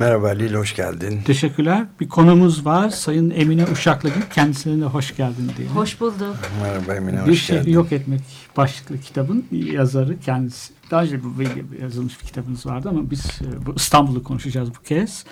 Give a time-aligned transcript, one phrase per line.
[0.00, 1.20] Merhaba Lil hoş geldin.
[1.24, 1.86] Teşekkürler.
[2.00, 2.90] Bir konumuz var.
[2.90, 4.20] Sayın Emine Uşaklıgil.
[4.34, 5.76] Kendisine de hoş geldin diyelim.
[5.76, 6.36] Hoş bulduk.
[6.62, 7.72] Merhaba Emine bir hoş şehri geldin.
[7.72, 8.20] yok etmek
[8.56, 10.72] başlıklı kitabın yazarı kendisi.
[10.90, 11.32] Daha önce bu
[11.82, 15.24] yazılmış bir kitabınız vardı ama biz e, bu İstanbul'u konuşacağız bu kez.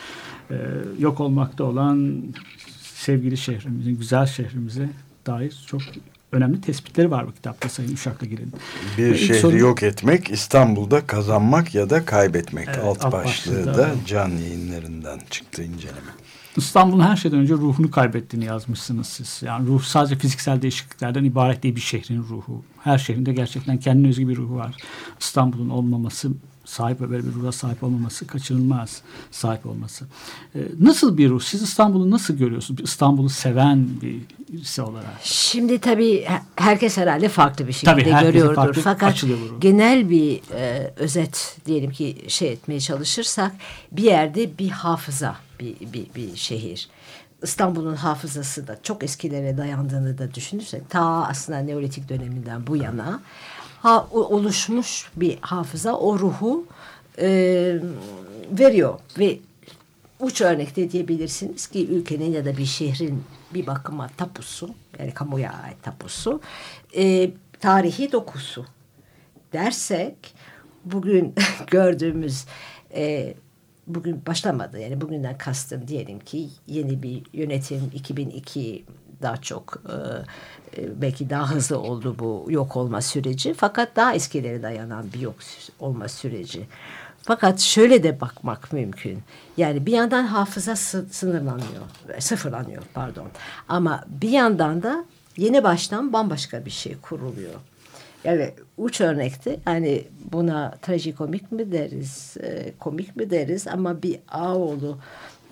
[0.50, 0.54] Ee,
[0.98, 2.22] yok olmakta olan
[2.80, 4.88] sevgili şehrimizin, güzel şehrimize
[5.26, 5.80] dair çok
[6.32, 8.52] önemli tespitleri var bu kitapta Sayın Uşaklıgil'in.
[8.98, 12.68] Bir İlk şehri soru- yok etmek, İstanbul'da kazanmak ya da kaybetmek.
[12.68, 13.90] Evet, alt alt başlığı da da.
[14.06, 16.10] can yayınlarından çıktı inceleme.
[16.56, 19.42] İstanbul'un her şeyden önce ruhunu kaybettiğini yazmışsınız siz.
[19.44, 22.64] Yani ruh sadece fiziksel değişikliklerden ibaret değil bir şehrin ruhu.
[22.84, 24.76] Her şehrinde gerçekten kendine özgü bir ruhu var.
[25.20, 26.30] İstanbul'un olmaması,
[26.66, 30.04] sahip böyle bir ruha sahip olmaması kaçınılmaz sahip olması.
[30.54, 31.40] Ee, nasıl bir ruh?
[31.40, 32.80] Siz İstanbul'u nasıl görüyorsunuz?
[32.80, 33.88] İstanbul'u seven
[34.52, 35.14] birisi olarak.
[35.22, 38.54] Şimdi tabii he- herkes herhalde farklı bir şekilde Tabii, görüyordur.
[38.54, 39.24] farklı Fakat
[39.60, 43.52] genel bir e, özet diyelim ki şey etmeye çalışırsak
[43.92, 46.88] bir yerde bir hafıza, bir, bir, bir şehir.
[47.42, 53.20] İstanbul'un hafızası da çok eskilere dayandığını da düşünürsek ta aslında Neolitik döneminden bu yana
[53.86, 56.66] ha, oluşmuş bir hafıza o ruhu
[57.18, 57.28] e,
[58.50, 59.00] veriyor.
[59.18, 59.38] Ve
[60.20, 65.82] uç örnekte diyebilirsiniz ki ülkenin ya da bir şehrin bir bakıma tapusu yani kamuya ait
[65.82, 66.40] tapusu
[66.96, 67.30] e,
[67.60, 68.66] tarihi dokusu.
[69.52, 70.34] Dersek
[70.84, 71.34] bugün
[71.70, 72.46] gördüğümüz
[72.94, 73.34] e,
[73.86, 78.84] bugün başlamadı yani bugünden kastım diyelim ki yeni bir yönetim 2002
[79.22, 79.94] daha çok e,
[80.82, 85.34] e, belki daha hızlı oldu bu yok olma süreci fakat daha eskilere dayanan bir yok
[85.80, 86.66] olma süreci.
[87.22, 89.18] Fakat şöyle de bakmak mümkün.
[89.56, 91.82] Yani bir yandan hafıza sı- sınırlanıyor,
[92.18, 93.26] sıfırlanıyor pardon.
[93.68, 95.04] Ama bir yandan da
[95.36, 97.54] yeni baştan bambaşka bir şey kuruluyor.
[98.24, 104.98] Yani uç örnekte hani buna trajikomik mi deriz, e, komik mi deriz ama bir Ağoğlu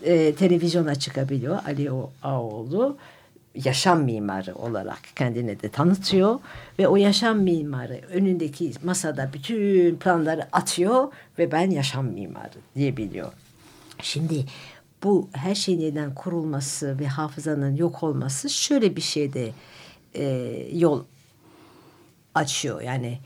[0.02, 1.58] e, televizyona çıkabiliyor.
[1.66, 2.96] Ali O- Ağoğlu
[3.54, 6.40] yaşam mimarı olarak kendini de tanıtıyor
[6.78, 13.32] ve o yaşam mimarı önündeki masada bütün planları atıyor ve ben yaşam mimarı diyebiliyor.
[14.02, 14.44] Şimdi
[15.02, 19.52] bu her şeyin yeniden kurulması ve hafızanın yok olması şöyle bir şeyde
[20.14, 20.24] e,
[20.72, 21.04] yol
[22.34, 22.80] açıyor.
[22.80, 23.18] Yani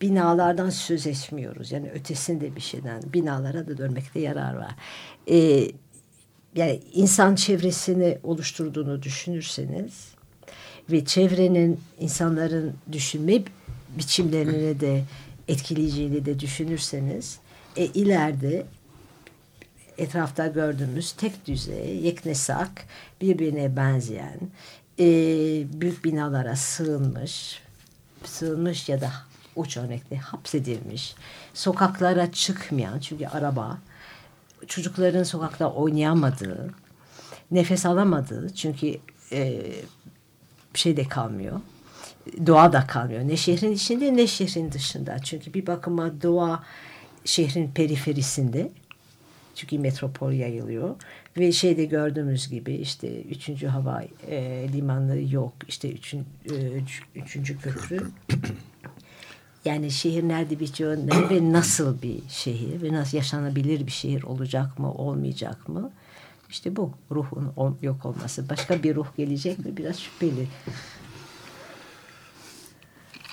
[0.00, 1.72] binalardan söz etmiyoruz.
[1.72, 4.74] Yani ötesinde bir şeyden binalara da dönmekte yarar var.
[5.30, 5.70] Ee,
[6.54, 10.08] yani insan çevresini oluşturduğunu düşünürseniz
[10.90, 13.42] ve çevrenin insanların düşünme
[13.98, 15.04] biçimlerini de
[15.48, 17.38] etkileyeceğini de düşünürseniz
[17.76, 18.66] e, ileride
[19.98, 22.84] etrafta gördüğümüz tek düzey, yeknesak,
[23.20, 24.38] birbirine benzeyen,
[24.98, 25.04] e,
[25.80, 27.62] büyük binalara sığınmış,
[28.24, 29.12] sığınmış ya da
[29.56, 31.14] uç örnekte hapsedilmiş,
[31.54, 33.78] sokaklara çıkmayan çünkü araba,
[34.68, 36.70] çocukların sokakta oynayamadığı,
[37.50, 38.96] nefes alamadığı çünkü
[39.32, 39.62] e,
[40.74, 41.60] şey de kalmıyor.
[42.46, 43.28] Doğa da kalmıyor.
[43.28, 45.18] Ne şehrin içinde ne şehrin dışında.
[45.18, 46.64] Çünkü bir bakıma doğa
[47.24, 48.70] şehrin periferisinde.
[49.54, 50.96] Çünkü metropol yayılıyor.
[51.38, 55.52] Ve şeyde gördüğümüz gibi işte üçüncü hava e, limanları yok.
[55.68, 58.00] İşte üçün, e, üç- üçüncü köprü.
[59.68, 64.78] Yani şehir nerede bitiyor ne ve nasıl bir şehir ve nasıl yaşanabilir bir şehir olacak
[64.78, 65.90] mı olmayacak mı?
[66.50, 67.52] İşte bu ruhun
[67.82, 68.48] yok olması.
[68.48, 70.48] Başka bir ruh gelecek mi biraz şüpheli.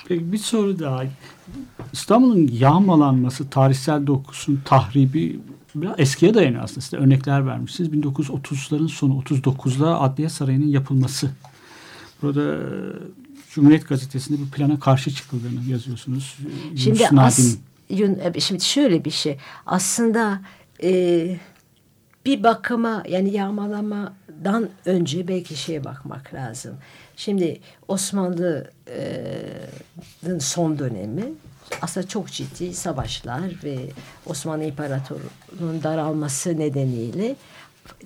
[0.07, 1.03] Peki bir soru daha.
[1.93, 5.39] İstanbul'un yağmalanması, tarihsel dokusunun tahribi
[5.75, 6.81] biraz eskiye dayanıyor aslında.
[6.81, 7.89] Size örnekler vermişsiniz.
[7.89, 11.31] 1930'ların sonu, 39'da Adliye Sarayı'nın yapılması.
[12.21, 12.57] Burada
[13.55, 16.37] Cumhuriyet Gazetesi'nde bir plana karşı çıkıldığını yazıyorsunuz.
[16.77, 17.57] Şimdi Yunus as.
[17.89, 19.37] Yun- e, şimdi şöyle bir şey.
[19.65, 20.41] Aslında
[20.83, 21.37] e,
[22.25, 26.75] bir bakıma yani yağmalamadan önce belki şeye bakmak lazım.
[27.15, 31.23] Şimdi Osmanlı'nın son dönemi
[31.81, 33.77] aslında çok ciddi savaşlar ve
[34.25, 37.35] Osmanlı İmparatorluğu'nun daralması nedeniyle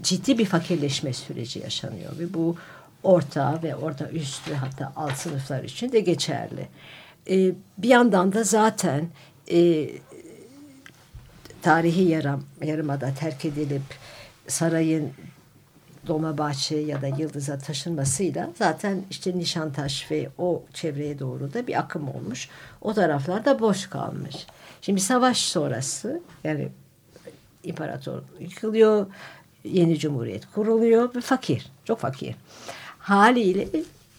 [0.02, 2.56] ciddi bir fakirleşme süreci yaşanıyor ve bu
[3.04, 6.68] orta ve orta üst ve hatta alt sınıflar için de geçerli.
[7.30, 9.07] Ee, bir yandan da zaten
[9.51, 9.90] e,
[11.62, 13.81] tarihi yarım, yarımada terk edilip
[14.48, 15.12] sarayın
[16.07, 22.10] Dolmabahçe ya da Yıldız'a taşınmasıyla zaten işte Nişantaş ve o çevreye doğru da bir akım
[22.10, 22.50] olmuş.
[22.81, 24.36] O taraflarda boş kalmış.
[24.81, 26.69] Şimdi savaş sonrası yani
[27.63, 29.07] imparator yıkılıyor,
[29.63, 32.36] yeni cumhuriyet kuruluyor ve fakir, çok fakir.
[33.10, 33.68] Haliyle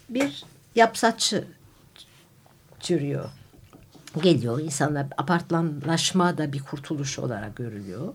[0.08, 0.44] bir
[0.74, 1.44] yapsatçı
[2.80, 3.28] türüyor.
[4.22, 8.14] Geliyor insanlar apartmanlaşma da bir kurtuluş olarak görülüyor.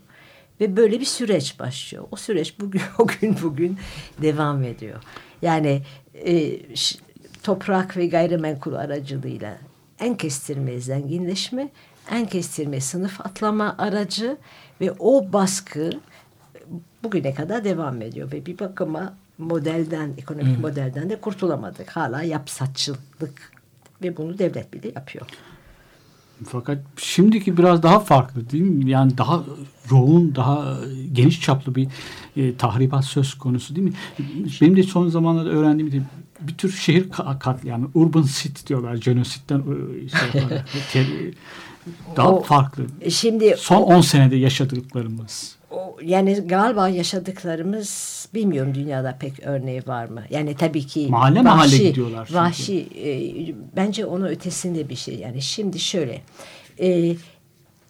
[0.61, 2.07] Ve böyle bir süreç başlıyor.
[2.11, 3.77] O süreç bugün o gün bugün
[4.21, 5.03] devam ediyor.
[5.41, 5.81] Yani
[6.13, 6.59] e,
[7.43, 9.57] toprak ve gayrimenkul aracılığıyla
[9.99, 11.69] en kestirme zenginleşme,
[12.11, 14.37] en kestirme sınıf atlama aracı
[14.81, 15.89] ve o baskı
[17.03, 21.89] bugüne kadar devam ediyor ve bir bakıma modelden, ekonomik modelden de kurtulamadık.
[21.89, 23.51] Hala yapsatçılık
[24.03, 25.25] ve bunu devlet bile yapıyor.
[26.45, 28.89] Fakat şimdiki biraz daha farklı değil mi?
[28.89, 29.43] Yani daha
[29.91, 30.77] yoğun, daha
[31.13, 31.87] geniş çaplı bir
[32.37, 33.93] e, tahribat söz konusu değil mi?
[34.61, 36.03] Benim de son zamanlarda öğrendiğim gibi
[36.39, 40.41] bir tür şehir ka- katliamı, urban city diyorlar, jenositten e, şey.
[40.93, 41.31] Te-
[42.15, 42.83] daha O- farklı.
[43.01, 45.55] E Şimdi Son 10 senede yaşadıklarımız.
[45.71, 50.23] o, yani galiba yaşadıklarımız bilmiyorum dünyada pek örneği var mı?
[50.29, 52.39] Yani tabii ki Mahalle mahalle gidiyorlar çünkü.
[52.39, 53.09] Vahşi e,
[53.75, 55.15] bence onun ötesinde bir şey.
[55.15, 56.21] Yani şimdi şöyle
[56.79, 57.15] e,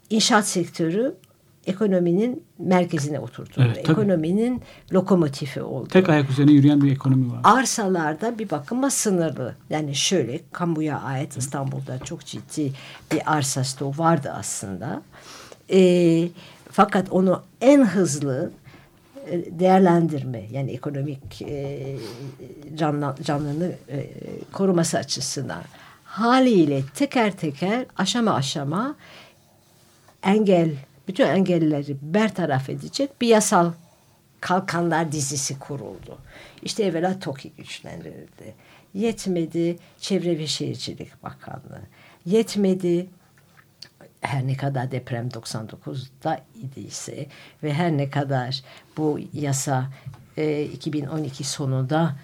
[0.09, 1.15] inşaat sektörü
[1.67, 3.65] ekonominin merkezine oturtuldu.
[3.65, 3.91] Evet, tabii.
[3.91, 4.61] ekonominin
[4.93, 5.87] lokomotifi oldu.
[5.87, 7.39] Tek ayak üzerine yürüyen bir ekonomi var.
[7.43, 9.55] Arsalarda bir bakıma sınırlı.
[9.69, 12.71] Yani şöyle kamuya ait İstanbul'da çok ciddi
[13.11, 15.01] bir arsa stoğu vardı aslında.
[15.71, 16.27] Ee,
[16.71, 18.64] fakat onu en hızlı e,
[19.49, 21.95] değerlendirme yani ekonomik e,
[22.75, 24.09] canlı, canlılığını e,
[24.53, 25.63] koruması açısından
[26.03, 28.95] haliyle teker teker aşama aşama
[30.23, 30.71] engel
[31.07, 33.71] bütün engelleri bertaraf edecek bir yasal
[34.41, 36.17] kalkanlar dizisi kuruldu.
[36.63, 38.55] İşte evvela TOKİ güçlendirildi.
[38.93, 41.81] Yetmedi Çevre ve Şehircilik Bakanlığı.
[42.25, 43.07] Yetmedi
[44.25, 47.27] her ne kadar deprem 99'da idiyse
[47.63, 48.61] ve her ne kadar
[48.97, 49.89] bu yasa
[50.37, 52.15] e, 2012 sonunda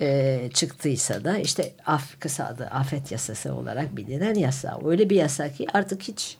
[0.00, 4.80] e, çıktıysa da işte af, kısa adı afet yasası olarak bilinen yasa.
[4.84, 6.36] Öyle bir yasa ki artık hiç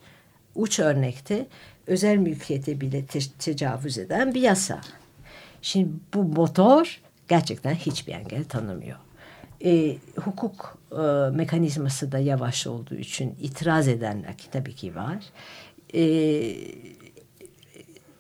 [0.54, 1.46] uç örnekte
[1.86, 4.80] özel mülkiyete bile te- tecavüz eden bir yasa.
[5.62, 8.98] Şimdi bu motor gerçekten hiçbir engel tanımıyor.
[9.64, 10.96] E, hukuk e,
[11.36, 15.24] mekanizması da yavaş olduğu için itiraz edenler ki tabii ki var.
[15.94, 16.02] E,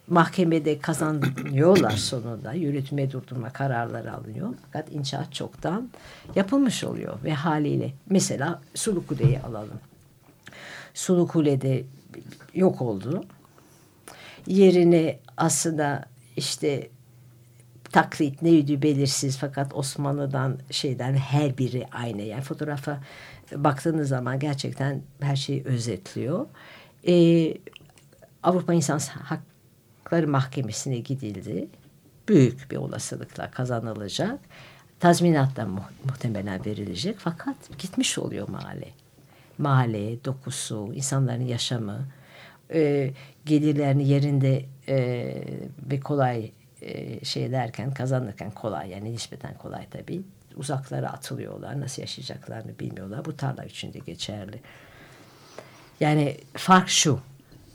[0.08, 2.52] mahkemede kazanıyorlar sonunda.
[2.52, 4.54] Yürütme durdurma kararları alınıyor.
[4.62, 5.90] Fakat inşaat çoktan
[6.34, 9.80] yapılmış oluyor ve haliyle mesela Sulukule'yi alalım.
[10.94, 11.84] Sulukule'de
[12.54, 13.24] yok oldu.
[14.46, 16.04] Yerine aslında
[16.36, 16.88] işte
[17.96, 22.22] taklit neydi belirsiz fakat Osmanlı'dan şeyden her biri aynı.
[22.22, 23.00] Yani fotoğrafa
[23.52, 26.46] baktığınız zaman gerçekten her şeyi özetliyor.
[27.08, 27.54] Ee,
[28.42, 31.68] Avrupa İnsan Hakları Mahkemesi'ne gidildi.
[32.28, 34.40] Büyük bir olasılıkla kazanılacak.
[35.00, 38.88] Tazminat da mu muhtemelen verilecek fakat gitmiş oluyor mahalle.
[39.58, 42.06] Mahalle, dokusu, insanların yaşamı,
[42.74, 43.10] e,
[43.46, 44.96] gelirlerini yerinde e,
[45.90, 46.50] ve kolay
[46.86, 50.22] e, şey derken kazanırken kolay yani nispeten kolay tabii.
[50.56, 51.80] Uzaklara atılıyorlar.
[51.80, 53.24] Nasıl yaşayacaklarını bilmiyorlar.
[53.24, 54.60] Bu tarla için de geçerli.
[56.00, 57.20] Yani fark şu.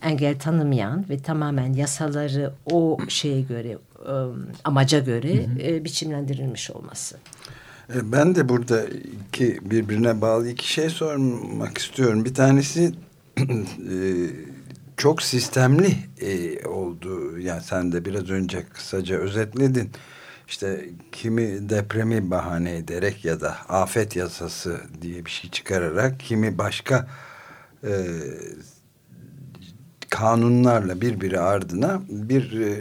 [0.02, 4.14] Engel tanımayan ve tamamen yasaları o şeye göre e,
[4.64, 7.18] amaca göre e, biçimlendirilmiş olması.
[7.96, 8.86] E, Ben de burada
[9.30, 12.26] iki birbirine bağlı iki şey sormak istiyorum.
[12.26, 12.92] Bir tanesi
[14.98, 17.40] çok sistemli e, oldu.
[17.40, 19.90] Yani sen de biraz önce kısaca özetledin.
[20.48, 27.08] İşte kimi depremi bahane ederek ya da afet yasası diye bir şey çıkararak kimi başka
[27.84, 27.92] e,
[30.10, 32.80] kanunlarla birbiri ardına bir e,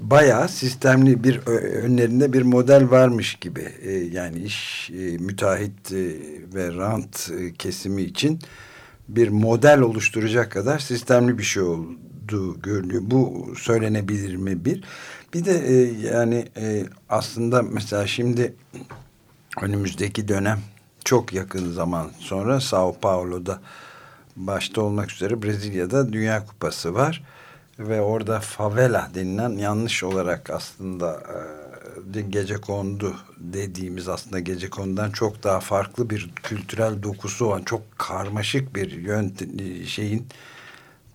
[0.00, 6.04] bayağı sistemli bir ö- önlerinde bir model varmış gibi E, yani iş e, müteahhit e,
[6.54, 8.38] ve rant e, kesimi için
[9.16, 13.02] bir model oluşturacak kadar sistemli bir şey olduğu görülüyor.
[13.04, 14.84] Bu söylenebilir mi bir?
[15.34, 15.74] Bir de e,
[16.14, 18.54] yani e, aslında mesela şimdi
[19.62, 20.60] önümüzdeki dönem
[21.04, 23.60] çok yakın zaman sonra Sao Paulo'da
[24.36, 27.22] başta olmak üzere Brezilya'da Dünya Kupası var
[27.78, 31.59] ve orada favela denilen yanlış olarak aslında e,
[32.30, 38.76] gece kondu dediğimiz aslında gece konudan çok daha farklı bir kültürel dokusu olan çok karmaşık
[38.76, 40.26] bir yöntem şeyin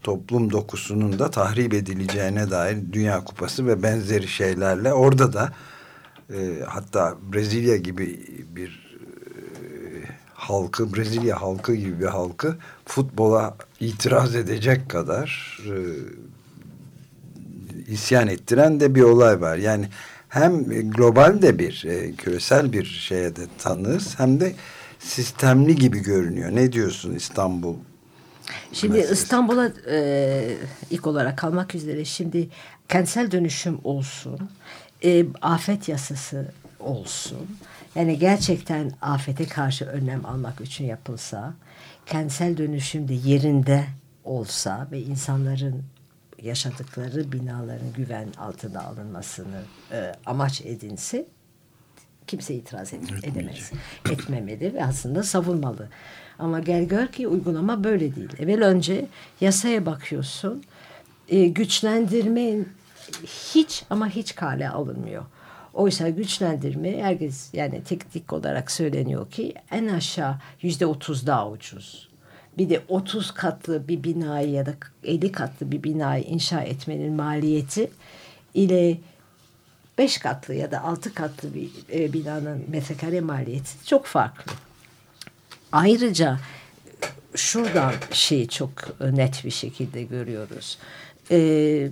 [0.04, 5.54] toplum dokusunun da tahrip edileceğine dair Dünya Kupası ve benzeri şeylerle orada da
[6.34, 8.20] e, hatta Brezilya gibi
[8.56, 9.68] bir e,
[10.34, 15.76] halkı Brezilya halkı gibi bir halkı futbola itiraz edecek kadar e,
[17.88, 19.58] isyan ettiren de bir olay var.
[19.58, 19.90] Yani
[20.36, 24.56] hem global de bir e, küresel bir şeye de tanığız hem de
[25.00, 26.56] sistemli gibi görünüyor.
[26.56, 27.76] Ne diyorsun İstanbul?
[28.74, 29.00] Şimdi?
[29.00, 30.58] İstanbul'a e,
[30.90, 32.50] ilk olarak kalmak üzere şimdi
[32.90, 34.50] kentsel dönüşüm olsun,
[35.04, 37.58] e, afet yasası olsun.
[37.96, 41.54] Yani gerçekten afete karşı önlem almak için yapılsa,
[42.06, 43.86] kentsel dönüşüm de yerinde
[44.24, 45.84] olsa ve insanların
[46.42, 49.62] yaşadıkları binaların güven altına alınmasını
[49.92, 51.26] e, amaç edinse
[52.28, 53.72] kimse itiraz ed- edemez.
[54.12, 55.90] Etmemeli ve aslında savunmalı.
[56.40, 58.30] Ama gel gör ki uygulama böyle değil.
[58.40, 59.06] Evvel önce
[59.42, 60.64] yasaya bakıyorsun.
[61.30, 62.58] E, güçlendirme
[63.26, 65.26] hiç ama hiç kale alınmıyor.
[65.74, 72.10] Oysa güçlendirme herkes yani teknik olarak söyleniyor ki en aşağı yüzde otuz daha ucuz.
[72.58, 77.92] Bir de 30 katlı bir binayı ya da 50 katlı bir binayı inşa etmenin maliyeti
[78.54, 78.98] ile
[79.98, 84.52] 5 katlı ya da 6 katlı bir e, binanın metrekare maliyeti çok farklı.
[85.72, 86.40] Ayrıca
[87.36, 90.78] şuradan şeyi çok net bir şekilde görüyoruz.
[91.32, 91.90] Ee,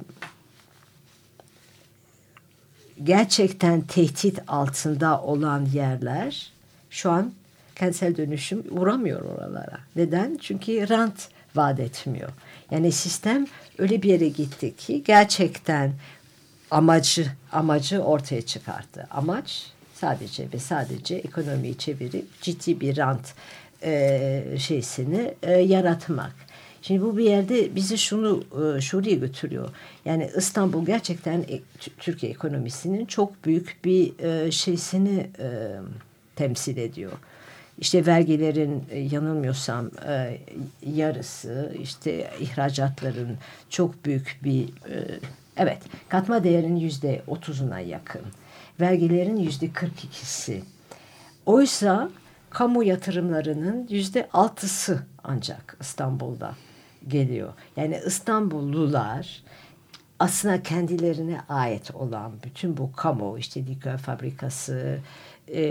[3.03, 6.51] gerçekten tehdit altında olan yerler
[6.89, 7.33] şu an
[7.75, 9.79] kentsel dönüşüm uğramıyor oralara.
[9.95, 10.37] Neden?
[10.41, 12.29] Çünkü rant vaat etmiyor.
[12.71, 15.93] Yani sistem öyle bir yere gitti ki gerçekten
[16.71, 19.07] amacı amacı ortaya çıkarttı.
[19.11, 23.33] Amaç sadece ve sadece ekonomiyi çevirip ciddi bir rant
[23.83, 26.33] e, şeysini e, yaratmak.
[26.81, 28.43] Şimdi bu bir yerde bizi şunu
[28.77, 29.69] e, şuraya götürüyor.
[30.05, 31.59] Yani İstanbul gerçekten e,
[31.97, 35.47] Türkiye ekonomisinin çok büyük bir e, şeysini e,
[36.35, 37.11] temsil ediyor.
[37.77, 40.37] İşte vergilerin e, yanılmıyorsam e,
[40.85, 43.37] yarısı, işte ihracatların
[43.69, 45.19] çok büyük bir e,
[45.57, 48.21] evet katma değerin yüzde otuzuna yakın.
[48.79, 50.63] Vergilerin yüzde kırk ikisi.
[51.45, 52.09] Oysa
[52.49, 56.55] kamu yatırımlarının yüzde altısı ancak İstanbul'da
[57.07, 57.53] geliyor.
[57.77, 59.43] Yani İstanbullular
[60.19, 64.99] aslında kendilerine ait olan bütün bu kamu işte likör fabrikası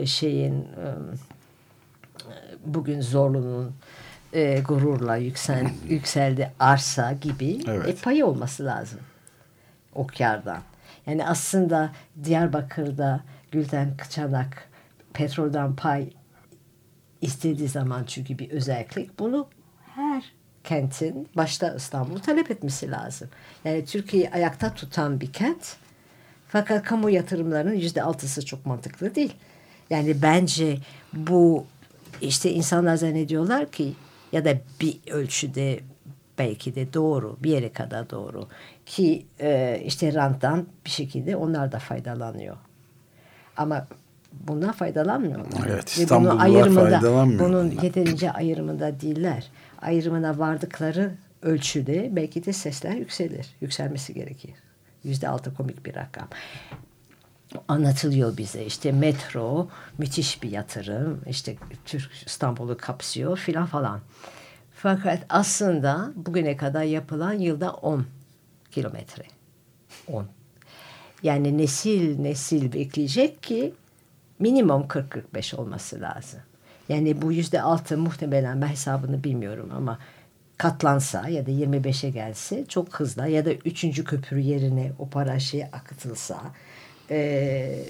[0.05, 0.87] şeyin e,
[2.67, 3.75] bugün Zorlu'nun
[4.33, 7.89] e, gururla yüksel, yükseldi arsa gibi Evet.
[7.89, 9.01] e, payı olması lazım
[9.95, 10.63] o kardan.
[11.07, 11.93] Yani aslında
[12.25, 14.69] Diyarbakır'da Gülden Çanak
[15.13, 16.11] petrolden pay
[17.21, 19.49] istediği zaman çünkü bir özellik bunu
[19.95, 20.33] her
[20.65, 23.29] kentin başta İstanbul'u talep etmesi lazım.
[23.65, 25.77] Yani Türkiye'yi ayakta tutan bir kent
[26.49, 29.35] fakat kamu yatırımlarının yüzde altısı çok mantıklı değil.
[29.91, 30.79] Yani bence
[31.13, 31.67] bu
[32.21, 33.93] işte insanlar zannediyorlar ki
[34.33, 35.81] ya da bir ölçüde
[36.39, 38.49] belki de doğru bir yere kadar doğru
[38.87, 42.57] ki e, işte ranttan bir şekilde onlar da faydalanıyor.
[43.57, 43.87] Ama
[44.33, 45.69] bundan faydalanmıyorlar.
[45.69, 47.49] Evet, Ve ayrımında, faydalanmıyorlar.
[47.49, 49.51] bunun yeterince ayrımında değiller.
[49.83, 53.47] Ayrımına vardıkları ölçüde belki de sesler yükselir.
[53.61, 54.55] Yükselmesi gerekir.
[55.05, 56.29] Yüzde altı komik bir rakam.
[57.69, 59.69] Anlatılıyor bize işte metro
[59.99, 64.01] müthiş bir yatırım işte Türk İstanbul'u kapsıyor filan falan.
[64.75, 68.07] Fakat aslında bugüne kadar yapılan yılda 10
[68.71, 69.25] kilometre.
[70.09, 70.27] 10.
[71.23, 73.75] Yani nesil nesil bekleyecek ki
[74.39, 76.41] minimum 40-45 olması lazım.
[76.89, 79.99] Yani bu yüzde altı muhtemelen ben hesabını bilmiyorum ama
[80.59, 85.71] katlansa ya da 25'e gelse çok hızlı ya da üçüncü köprü yerine o para şeye
[85.73, 86.43] akıtılsa
[87.11, 87.85] e,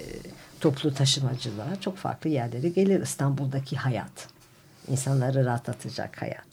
[0.61, 4.27] toplu taşımacılar çok farklı yerlere gelir İstanbul'daki hayat.
[4.87, 6.45] İnsanları rahatlatacak hayat.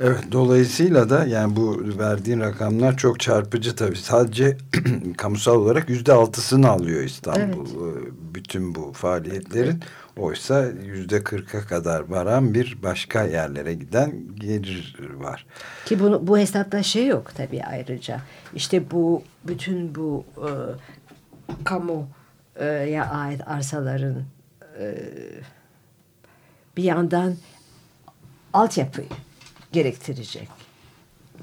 [0.00, 3.96] Evet dolayısıyla da yani bu verdiğin rakamlar çok çarpıcı tabii.
[3.96, 4.56] Sadece
[5.16, 7.66] kamusal olarak yüzde altısını alıyor İstanbul.
[7.66, 7.90] e,
[8.34, 9.80] Bütün bu faaliyetlerin.
[10.16, 15.46] Oysa yüzde kırka kadar varan bir başka yerlere giden gelir var.
[15.86, 18.20] Ki bunu, bu hesapta şey yok tabii ayrıca.
[18.54, 20.48] İşte bu bütün bu e,
[21.64, 24.24] kamuya ait arsaların
[24.78, 24.94] e,
[26.76, 27.36] bir yandan
[28.52, 29.02] altyapı
[29.72, 30.48] gerektirecek.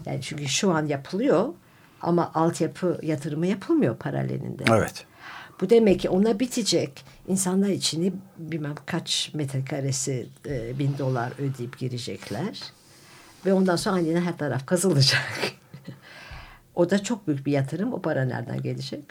[0.05, 1.53] Yani çünkü şu an yapılıyor
[2.01, 4.63] ama altyapı yatırımı yapılmıyor paralelinde.
[4.69, 5.05] Evet.
[5.61, 7.05] Bu demek ki ona bitecek.
[7.27, 12.63] İnsanlar içini bilmem kaç metrekaresi e, bin dolar ödeyip girecekler.
[13.45, 15.23] Ve ondan sonra aniden her taraf kazılacak.
[16.75, 17.93] O da çok büyük bir yatırım.
[17.93, 19.03] O para nereden gelecek?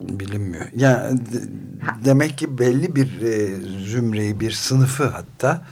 [0.00, 0.64] Bilinmiyor.
[0.76, 1.48] Yani de-
[2.04, 5.62] demek ki belli bir e, zümreyi, bir sınıfı hatta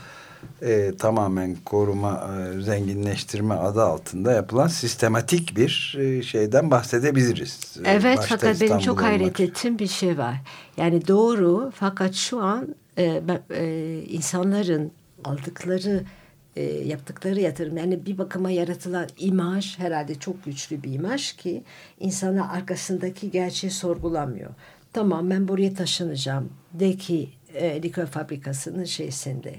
[0.61, 7.77] e, tamamen koruma, e, zenginleştirme adı altında yapılan sistematik bir e, şeyden bahsedebiliriz.
[7.85, 9.47] E, Evet başta fakat benim çok İstanbul hayret olmak üzere.
[9.47, 10.35] ettiğim bir şey var.
[10.77, 13.21] Yani doğru fakat şu an e,
[13.53, 14.91] e, insanların
[15.23, 16.03] aldıkları
[16.57, 21.63] e, yaptıkları yatırım yani bir bakıma yaratılan imaj herhalde çok güçlü bir imaj ki
[21.99, 24.51] insana arkasındaki gerçeği sorgulamıyor.
[24.93, 29.55] Tamam ben buraya taşınacağım de ki e, likör fabrikasının şeysinde.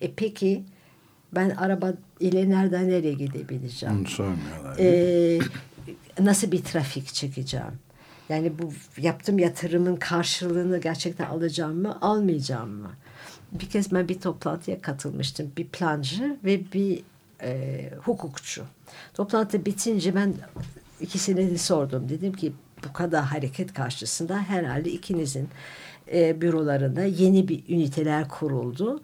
[0.00, 0.64] E peki
[1.34, 3.98] ben araba ile nereden nereye gidebileceğim?
[3.98, 4.76] Onu sormuyorlar.
[4.78, 5.38] Ee,
[6.20, 7.78] nasıl bir trafik çekeceğim?
[8.28, 12.90] Yani bu yaptığım yatırımın karşılığını gerçekten alacağım mı, almayacağım mı?
[13.52, 15.52] Bir kez ben bir toplantıya katılmıştım.
[15.56, 17.02] Bir plancı ve bir
[17.42, 18.64] e, hukukçu.
[19.14, 20.34] Toplantı bitince ben
[21.00, 22.08] ikisine de sordum.
[22.08, 22.52] Dedim ki
[22.88, 25.48] bu kadar hareket karşısında herhalde ikinizin
[26.12, 29.00] e, bürolarında yeni bir üniteler kuruldu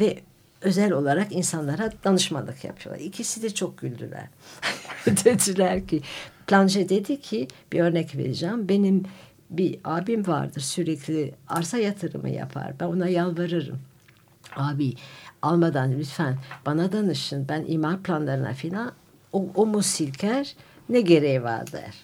[0.00, 0.18] ve
[0.60, 3.04] özel olarak insanlara danışmanlık yapıyorlar.
[3.04, 4.26] İkisi de çok güldüler.
[5.06, 6.02] Dediler ki
[6.46, 8.68] Planche dedi ki bir örnek vereceğim.
[8.68, 9.04] Benim
[9.50, 12.72] bir abim vardır sürekli arsa yatırımı yapar.
[12.80, 13.78] Ben ona yalvarırım.
[14.56, 14.94] Abi
[15.42, 17.48] almadan lütfen bana danışın.
[17.48, 18.92] Ben imar planlarına filan
[19.32, 20.54] o, o mu silker
[20.88, 21.94] ne gereği var der.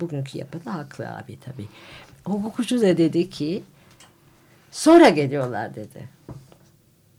[0.00, 1.68] Bugünkü yapıda haklı abi tabii.
[2.24, 3.62] Hukukçu da dedi ki
[4.70, 6.18] sonra geliyorlar dedi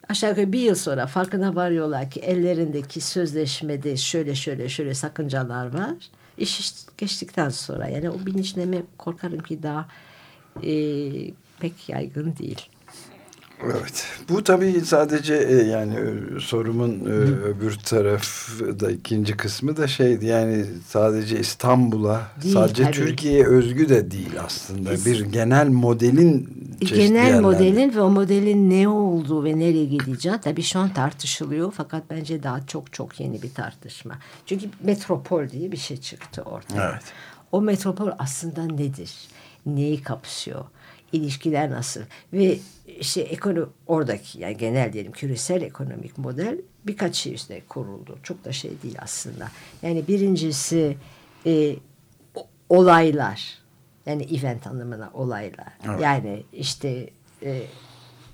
[0.10, 5.94] aşağı yukarı bir yıl sonra farkına varıyorlar ki ellerindeki sözleşmede şöyle şöyle şöyle sakıncalar var.
[6.40, 9.88] İş geçtikten sonra yani o bilinçleme korkarım ki daha
[10.64, 10.74] e,
[11.60, 12.70] pek yaygın değil.
[13.64, 14.06] Evet.
[14.30, 17.10] Bu tabii sadece e, yani e, sorumun e,
[17.44, 22.94] öbür tarafı da ikinci kısmı da şeydi yani sadece İstanbul'a sadece tabii.
[22.94, 24.94] Türkiye'ye özgü de değil aslında.
[24.94, 27.42] Es- Bir genel modelin Genel yerlerde.
[27.42, 32.44] modelin ve o modelin ne olduğu ve nereye gideceği tabii şu an tartışılıyor fakat bence
[32.44, 34.20] daha çok çok yeni bir tartışma.
[34.46, 36.90] Çünkü metropol diye bir şey çıktı ortaya.
[36.92, 37.04] Evet.
[37.52, 39.12] O metropol aslında nedir?
[39.66, 40.66] Neyi kapsıyor?
[41.12, 42.02] İlişkiler nasıl?
[42.34, 42.60] Ve
[43.00, 48.20] işte ekonomi oradaki yani genel diyelim küresel ekonomik model birkaç şey üstüne kuruldu.
[48.24, 49.48] Çok da şey değil aslında.
[49.82, 50.98] Yani birincisi
[51.46, 51.76] e,
[52.70, 53.60] olaylar.
[54.06, 55.74] Yani event anlamına olaylar.
[55.86, 56.02] Evet.
[56.02, 57.10] Yani işte
[57.44, 57.62] e,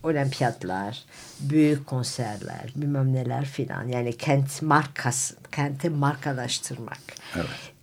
[0.03, 1.03] olimpiyatlar,
[1.39, 3.87] büyük konserler, bilmem neler filan.
[3.87, 6.99] Yani kent markası, kenti markalaştırmak.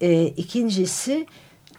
[0.01, 1.27] E, ikincisi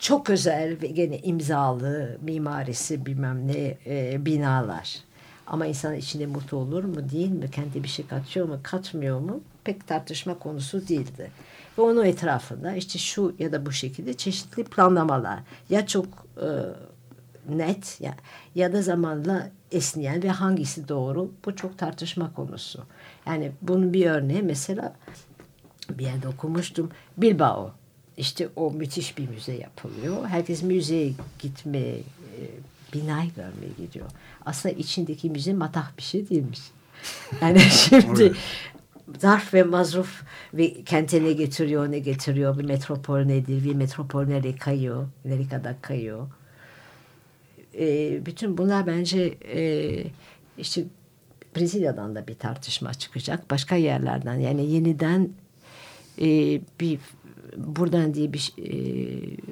[0.04, 5.00] çok özel ve gene imzalı mimarisi bilmem ne e, binalar.
[5.48, 7.52] Ama insan içinde mutlu olur mu değil mi?
[7.52, 9.42] Kendi bir şey katıyor mu katmıyor mu?
[9.64, 11.32] Pek tartışma konusu değildi.
[11.78, 15.40] Ve onun etrafında işte şu ya da bu şekilde çeşitli planlamalar.
[15.70, 16.06] Ya çok
[16.38, 16.48] e,
[17.56, 18.16] net ya,
[18.56, 22.84] ya da zamanla esneyen ve hangisi doğru bu çok tartışma konusu.
[23.26, 24.96] Yani bunun bir örneği mesela
[25.90, 27.83] bir yerde okumuştum Bilbao.
[28.18, 30.28] İşte o müthiş bir müze yapılıyor.
[30.28, 32.02] Herkes müzeye gitme, e,
[32.94, 34.06] binayı görmeye gidiyor.
[34.46, 36.60] Aslında içindeki müze matah bir şey değilmiş.
[37.42, 38.34] Yani şimdi
[39.20, 40.24] zarf ve mazruf
[40.54, 45.82] ve kente ne getiriyor, ne getiriyor, bir metropol nedir, bir metropol nereye kayıyor, nereye kadar
[45.82, 46.28] kayıyor.
[47.80, 49.64] E, bütün bunlar bence e,
[50.58, 50.84] işte
[51.56, 53.52] Brezilya'dan da bir tartışma çıkacak.
[53.52, 55.30] Başka yerlerden yani yeniden
[56.22, 56.26] e,
[56.80, 57.00] bir
[57.58, 58.72] buradan diye bir e,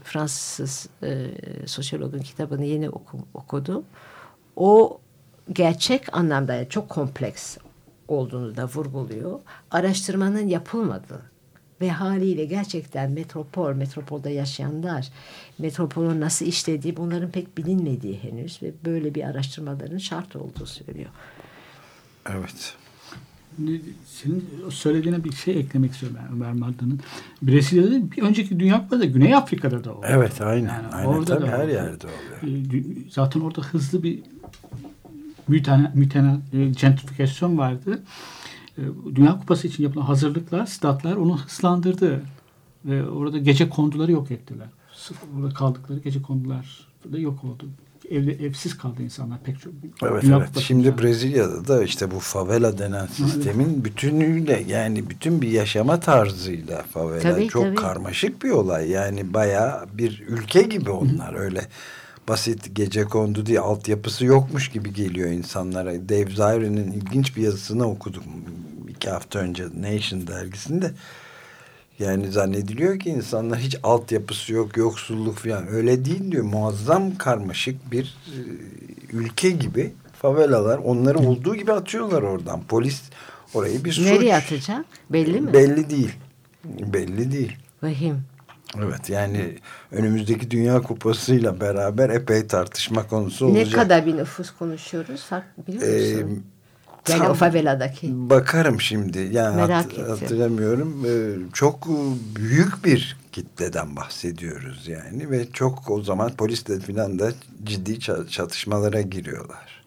[0.04, 1.28] Fransız e,
[1.66, 3.84] sosyologun kitabını yeni oku, okudum.
[4.56, 5.00] O
[5.52, 7.58] gerçek anlamda yani çok kompleks
[8.08, 9.40] olduğunu da vurguluyor.
[9.72, 11.32] Araştırmanın yapılmadığı
[11.82, 15.10] ve haliyle gerçekten metropol, metropolda yaşayanlar,
[15.58, 21.10] metropolün nasıl işlediği bunların pek bilinmediği henüz ve böyle bir araştırmaların şart olduğu söylüyor.
[22.30, 22.76] Evet.
[24.06, 27.00] Senin söylediğine bir şey eklemek istiyorum ben Ömer Madda'nın.
[27.42, 30.06] Brezilya'da bir önceki Dünya Kupası da Güney Afrika'da da oldu.
[30.10, 30.68] Evet aynen.
[30.68, 31.08] Yani aynen.
[31.08, 31.72] orada Tabii da her oldu.
[31.72, 32.74] yerde oluyor.
[32.74, 34.20] E, Zaten orada hızlı bir
[35.48, 38.04] mütena, mütena, e, gentrifikasyon vardı.
[38.78, 38.82] E,
[39.16, 42.22] Dünya Kupası için yapılan hazırlıklar, statlar onu hızlandırdı.
[42.86, 44.68] Ve orada gece konduları yok ettiler.
[44.94, 47.66] Sırf orada kaldıkları gece kondular da yok oldu.
[48.12, 49.74] Evde, evsiz kaldı insanlar pek çok.
[50.04, 50.60] Evet evet.
[50.60, 50.98] Şimdi.
[50.98, 57.48] Brezilya'da da işte bu favela denen sistemin bütünüyle yani bütün bir yaşama tarzıyla favela Tabii,
[57.48, 57.76] çok tabii.
[57.76, 58.90] karmaşık bir olay.
[58.90, 61.62] Yani bayağı bir ülke gibi onlar öyle
[62.28, 66.10] basit gece kondu diye altyapısı yokmuş gibi geliyor insanlara.
[66.10, 68.24] Dave Zirin'in ilginç bir yazısını okudum
[68.90, 70.92] iki hafta önce Nation dergisinde.
[72.02, 75.68] Yani zannediliyor ki insanlar hiç altyapısı yok, yoksulluk falan.
[75.68, 76.44] Öyle değil diyor.
[76.44, 78.38] Muazzam karmaşık bir e,
[79.14, 80.78] ülke gibi favelalar.
[80.78, 82.62] Onları olduğu gibi atıyorlar oradan.
[82.64, 83.02] Polis
[83.54, 84.06] orayı bir suç.
[84.06, 84.86] Nereye atacak?
[85.10, 85.54] Belli mi?
[85.54, 86.12] Belli değil.
[86.66, 87.58] Belli değil.
[87.84, 88.22] Vahim.
[88.78, 89.56] Evet yani
[89.92, 93.74] önümüzdeki Dünya Kupası'yla beraber epey tartışma konusu Ne olacak.
[93.74, 95.30] kadar bir nüfus konuşuyoruz?
[95.68, 96.44] Biliyor Ee, musun?
[97.10, 98.30] Yani tam o faveladaki.
[98.30, 99.30] Bakarım şimdi.
[99.32, 101.06] Yani Merak hat- hatırlamıyorum.
[101.08, 101.88] Ee, çok
[102.36, 107.32] büyük bir kitleden bahsediyoruz yani ve çok o zaman polisle falan da
[107.64, 109.82] ciddi ça- çatışmalara giriyorlar.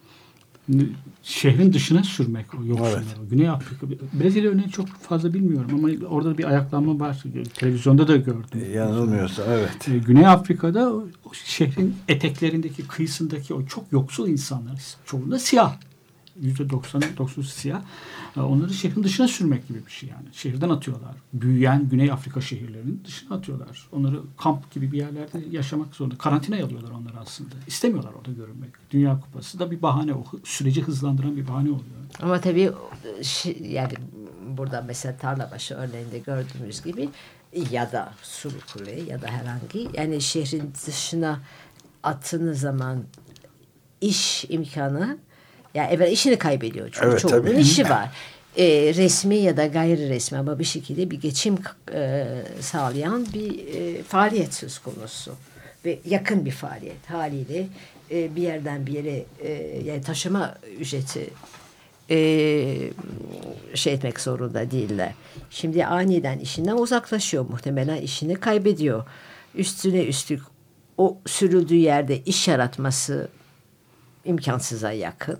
[1.22, 2.92] şehrin dışına sürmek o yoksulları.
[3.20, 3.30] Evet.
[3.30, 3.86] Güney Afrika.
[4.12, 7.22] Brezilya örneği çok fazla bilmiyorum ama orada bir ayaklanma var.
[7.54, 8.62] Televizyonda da gördüm.
[8.64, 9.88] Ee, yanılmıyorsam evet.
[9.88, 10.92] E, Güney Afrika'da
[11.44, 15.76] şehrin eteklerindeki, kıyısındaki o çok yoksul insanlar, çoğunda siyah.
[16.40, 17.82] Yüzde doksanı, doksanı siyah.
[18.36, 20.28] E, Onları şehrin dışına sürmek gibi bir şey yani.
[20.32, 21.14] Şehirden atıyorlar.
[21.32, 23.88] Büyüyen Güney Afrika şehirlerinin dışına atıyorlar.
[23.92, 26.18] Onları kamp gibi bir yerlerde yaşamak zorunda.
[26.18, 27.54] Karantinaya alıyorlar onları aslında.
[27.66, 28.70] İstemiyorlar orada görünmek.
[28.90, 30.14] Dünya Kupası da bir bahane.
[30.14, 31.84] O süreci hızlandıran bir bahane oluyor.
[32.22, 32.72] Ama tabii
[33.60, 33.92] yani
[34.56, 37.08] burada mesela Tarlabaşı örneğinde gördüğümüz gibi
[37.70, 41.40] ya da Surukule ya da herhangi yani şehrin dışına
[42.02, 43.04] attığınız zaman
[44.00, 45.18] iş imkanı
[45.74, 47.60] ya evvel işini kaybediyor çünkü Evet, çoğunun tabii.
[47.60, 48.10] işi var.
[48.56, 51.58] Ee, resmi ya da gayri resmi ama bir şekilde bir geçim
[51.92, 52.26] e,
[52.60, 55.32] sağlayan bir e, faaliyet söz konusu
[55.84, 57.66] ve yakın bir faaliyet haliyle
[58.10, 59.52] e, bir yerden bir yere e,
[59.84, 61.30] yani taşıma ücreti
[62.10, 62.16] e,
[63.74, 65.12] şey etmek zorunda değiller.
[65.50, 69.04] Şimdi aniden işinden uzaklaşıyor muhtemelen işini kaybediyor.
[69.54, 70.40] Üstüne üstlük
[70.98, 73.28] o sürüldüğü yerde iş yaratması
[74.24, 75.38] imkansıza yakın.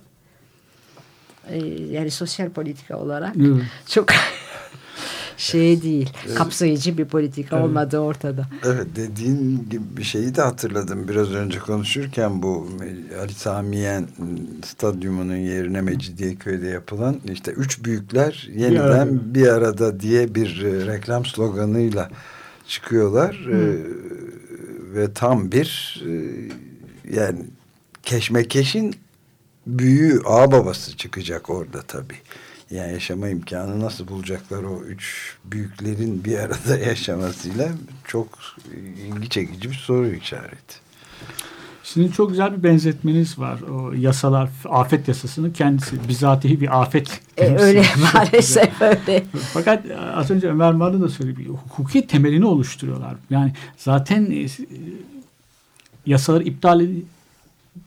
[1.51, 1.59] E,
[1.91, 3.63] yani sosyal politika olarak Evet.
[3.89, 4.09] çok
[5.37, 8.47] şey değil, kapsayıcı bir politika olmadığı ortada.
[8.65, 12.69] Evet dediğin gibi bir şeyi de hatırladım biraz önce konuşurken bu
[13.21, 14.09] Ali Samiyen
[14.65, 19.35] stadyumunun yerine Mecidiyeköy'de yapılan işte üç büyükler yeniden arada.
[19.35, 22.11] bir arada diye bir e, reklam sloganıyla
[22.67, 23.59] çıkıyorlar E,
[24.95, 26.13] ve tam bir e,
[27.17, 27.39] yani
[28.03, 28.95] keşmekeşin
[29.67, 32.19] büyüğü ağababası çıkacak orada tabii.
[32.71, 37.69] Yani yaşama imkanı nasıl bulacaklar o üç büyüklerin bir arada yaşamasıyla
[38.07, 38.29] çok
[39.07, 40.85] ilgi çekici bir soru işareti.
[41.83, 43.61] Sizin çok güzel bir benzetmeniz var.
[43.61, 47.21] O yasalar, afet yasasının kendisi bizatihi bir afet.
[47.37, 47.83] E, öyle
[48.15, 49.25] maalesef öyle.
[49.53, 51.39] Fakat e, az önce Ömer Marlı da söyledi.
[51.39, 53.15] bir Hukuki temelini oluşturuyorlar.
[53.31, 54.49] Yani zaten e, e,
[56.07, 56.87] yasaları iptal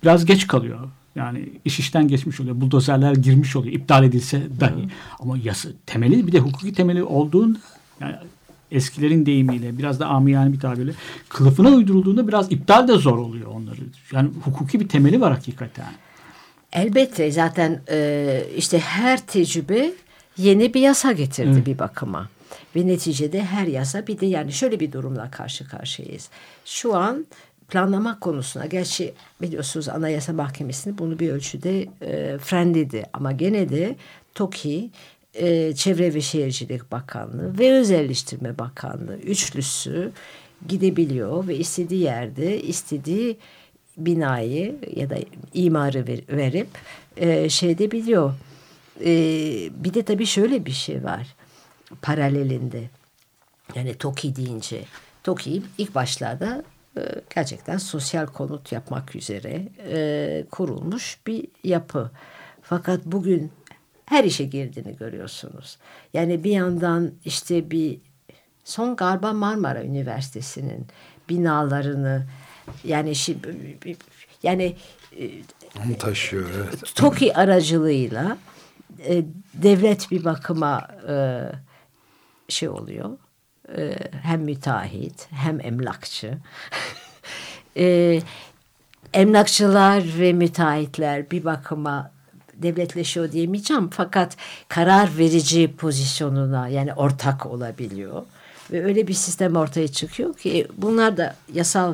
[0.04, 0.80] biraz geç kalıyor.
[1.18, 2.62] Yani iş işten geçmiş oluyor.
[2.62, 3.74] Buldozerler girmiş oluyor.
[3.74, 4.90] iptal edilse dahi.
[5.20, 7.60] Ama yasa temeli bir de hukuki temeli olduğunda
[8.02, 8.16] yani
[8.72, 10.92] eskilerin deyimiyle biraz da amiyane bir tabirle
[11.30, 13.82] kılıfına uydurulduğunda biraz iptal de zor oluyor onları.
[14.12, 15.86] Yani hukuki bir temeli var hakikaten.
[16.74, 19.92] Elbette zaten e, işte her tecrübe
[20.38, 21.66] yeni bir yasa getirdi Evet.
[21.66, 22.30] bir bakıma.
[22.76, 26.30] Ve neticede her yasa bir de yani şöyle bir durumla karşı karşıyayız.
[26.66, 27.26] Şu an
[27.68, 33.96] planlama konusuna gerçi biliyorsunuz Anayasa Mahkemesi'ni bunu bir ölçüde e, frenledi ama gene de
[34.36, 34.90] TOKİ
[35.34, 40.12] e, Çevre ve Şehircilik Bakanlığı ve Özelleştirme Bakanlığı üçlüsü
[40.68, 43.38] gidebiliyor ve istediği yerde istediği
[43.98, 45.16] binayı ya da
[45.54, 46.68] imarı ver- verip
[47.18, 48.34] e, şeyde biliyor.
[49.06, 49.10] E,
[49.84, 51.36] bir de tabii şöyle bir şey var
[52.02, 52.84] paralelinde.
[53.76, 54.82] Yani TOKİ deyince
[55.24, 56.64] TOKİ ilk başlarda
[57.36, 62.12] gerçekten sosyal konut yapmak üzere e, kurulmuş bir yapı.
[62.62, 63.52] Fakat bugün
[64.06, 65.78] her işe girdiğini görüyorsunuz.
[66.14, 68.00] Yani bir yandan işte bir
[68.64, 70.88] son galiba Marmara Üniversitesi'nin
[71.30, 72.28] binalarını
[72.84, 73.78] yani şimdi
[74.44, 74.76] yani
[75.20, 75.30] e,
[75.86, 76.96] Onu taşıyor evet.
[76.96, 78.38] TOKİ aracılığıyla
[79.08, 81.16] e, devlet bir bakıma e,
[82.50, 83.18] şey oluyor.
[83.78, 86.38] E, hem müteahhit hem emlakçı.
[87.78, 88.20] e,
[89.14, 92.12] emlakçılar ve müteahhitler bir bakıma
[92.54, 98.24] devletleşiyor diyemeyeceğim fakat karar verici pozisyonuna yani ortak olabiliyor.
[98.72, 101.94] Ve öyle bir sistem ortaya çıkıyor ki bunlar da yasal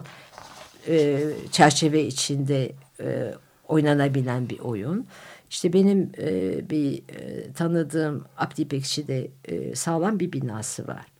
[0.87, 1.19] e,
[1.51, 3.33] çerçeve içinde e,
[3.67, 5.07] oynanabilen bir oyun.
[5.49, 11.12] İşte benim e, bir e, tanıdığım Abdi İpekçi'de e, sağlam bir binası var.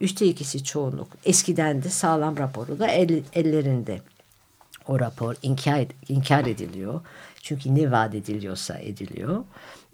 [0.00, 1.08] Üçte ikisi çoğunluk.
[1.24, 4.00] Eskiden de sağlam raporu da el, ellerinde.
[4.88, 7.00] O rapor inkar, inkar ediliyor.
[7.42, 9.44] Çünkü ne vaat ediliyorsa ediliyor.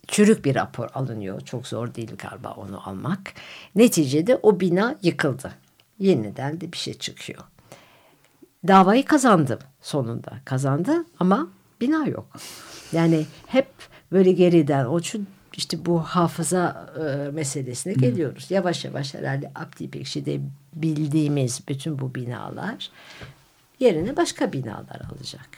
[0.09, 1.41] çürük bir rapor alınıyor.
[1.41, 3.33] Çok zor değil galiba onu almak.
[3.75, 5.53] Neticede o bina yıkıldı.
[5.99, 7.43] Yeniden de bir şey çıkıyor.
[8.69, 10.33] Davayı kazandım sonunda.
[10.45, 11.49] Kazandı ama
[11.81, 12.27] bina yok.
[12.93, 13.69] Yani hep
[14.13, 15.01] böyle geriden o
[15.57, 18.51] işte bu hafıza e, meselesine geliyoruz.
[18.51, 20.41] Yavaş yavaş herhalde Abdi İpekçi'de
[20.75, 22.91] bildiğimiz bütün bu binalar
[23.81, 25.49] yerine başka binalar alacak.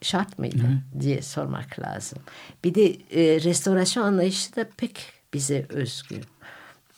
[0.00, 2.18] Şart mıydı diye sormak lazım.
[2.64, 6.20] Bir de e, restorasyon anlayışı da pek bize özgü.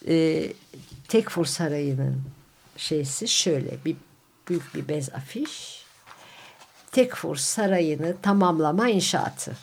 [0.09, 0.47] E,
[1.09, 2.23] Tekfur Sarayı'nın
[2.77, 3.97] şeysi şöyle bir
[4.49, 5.85] büyük bir bez afiş.
[6.93, 9.57] Tekfur Sarayı'nı tamamlama inşaatı.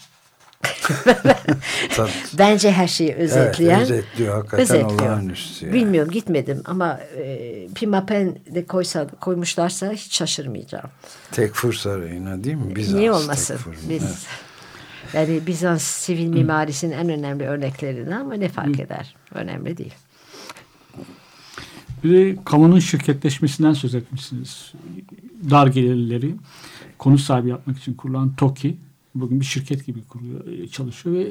[2.38, 3.80] Bence her şeyi özetleyen.
[3.80, 4.36] Evet, özetliyor.
[4.36, 5.76] Hakikaten olağanüstü yani.
[5.76, 10.90] Bilmiyorum gitmedim ama e, Pimapen de koysa, koymuşlarsa hiç şaşırmayacağım.
[11.32, 12.76] Tekfur Sarayı'na değil mi?
[12.76, 13.56] Bizans Niye olmasın?
[13.56, 14.28] Tekfur'un, Biz, evet.
[15.14, 19.16] Yani Bizans sivil mimarisinin en önemli örneklerinden ama ne fark eder?
[19.34, 19.94] Önemli değil.
[22.04, 24.74] Bir de kamunun şirketleşmesinden söz etmişsiniz.
[25.50, 26.36] Dar gelirleri
[26.98, 28.78] konut sahibi yapmak için kurulan TOKİ
[29.16, 31.28] bugün bir şirket gibi kuruyor, e, çalışıyor ve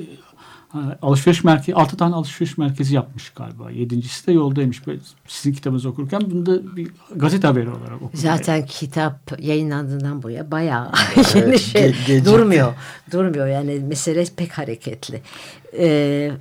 [0.69, 3.71] ha, alışveriş merkezi, altı tane alışveriş merkezi yapmış galiba.
[3.71, 4.87] Yedincisi de yoldaymış.
[4.87, 8.11] Böyle sizin kitabınızı okurken bunu da bir gazete haberi olarak okudum.
[8.15, 12.25] Zaten kitap yayınlandığından buraya bayağı Evet, yeni şey ge- gecikti.
[12.25, 12.75] durmuyor.
[13.13, 15.23] Durmuyor yani mesele pek hareketli.
[15.79, 16.33] Ee,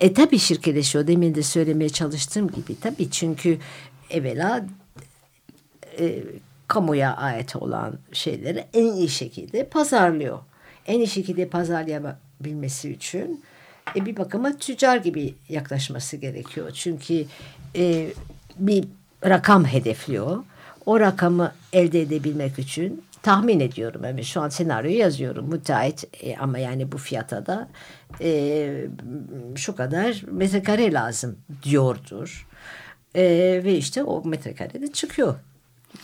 [0.00, 1.06] e tabii şirketleşiyor.
[1.06, 3.58] Demin de söylemeye çalıştığım gibi tabii çünkü
[4.10, 4.66] evvela
[5.98, 6.22] e,
[6.68, 10.38] kamuya ait olan şeyleri en iyi şekilde pazarlıyor.
[10.86, 13.44] En iyi şekilde pazarlayabilmesi için
[13.96, 16.70] e, bir bakıma tüccar gibi yaklaşması gerekiyor.
[16.70, 17.24] Çünkü
[17.76, 18.06] e,
[18.58, 18.84] bir
[19.26, 20.44] rakam hedefliyor.
[20.86, 24.04] O rakamı elde edebilmek için tahmin ediyorum.
[24.04, 25.48] Yani şu an senaryoyu yazıyorum.
[25.48, 27.68] Müteahhit e, ama yani bu fiyata da
[28.20, 28.84] e,
[29.56, 32.46] şu kadar metrekare lazım diyordur.
[33.14, 33.24] E,
[33.64, 35.34] ve işte o metrekare de çıkıyor.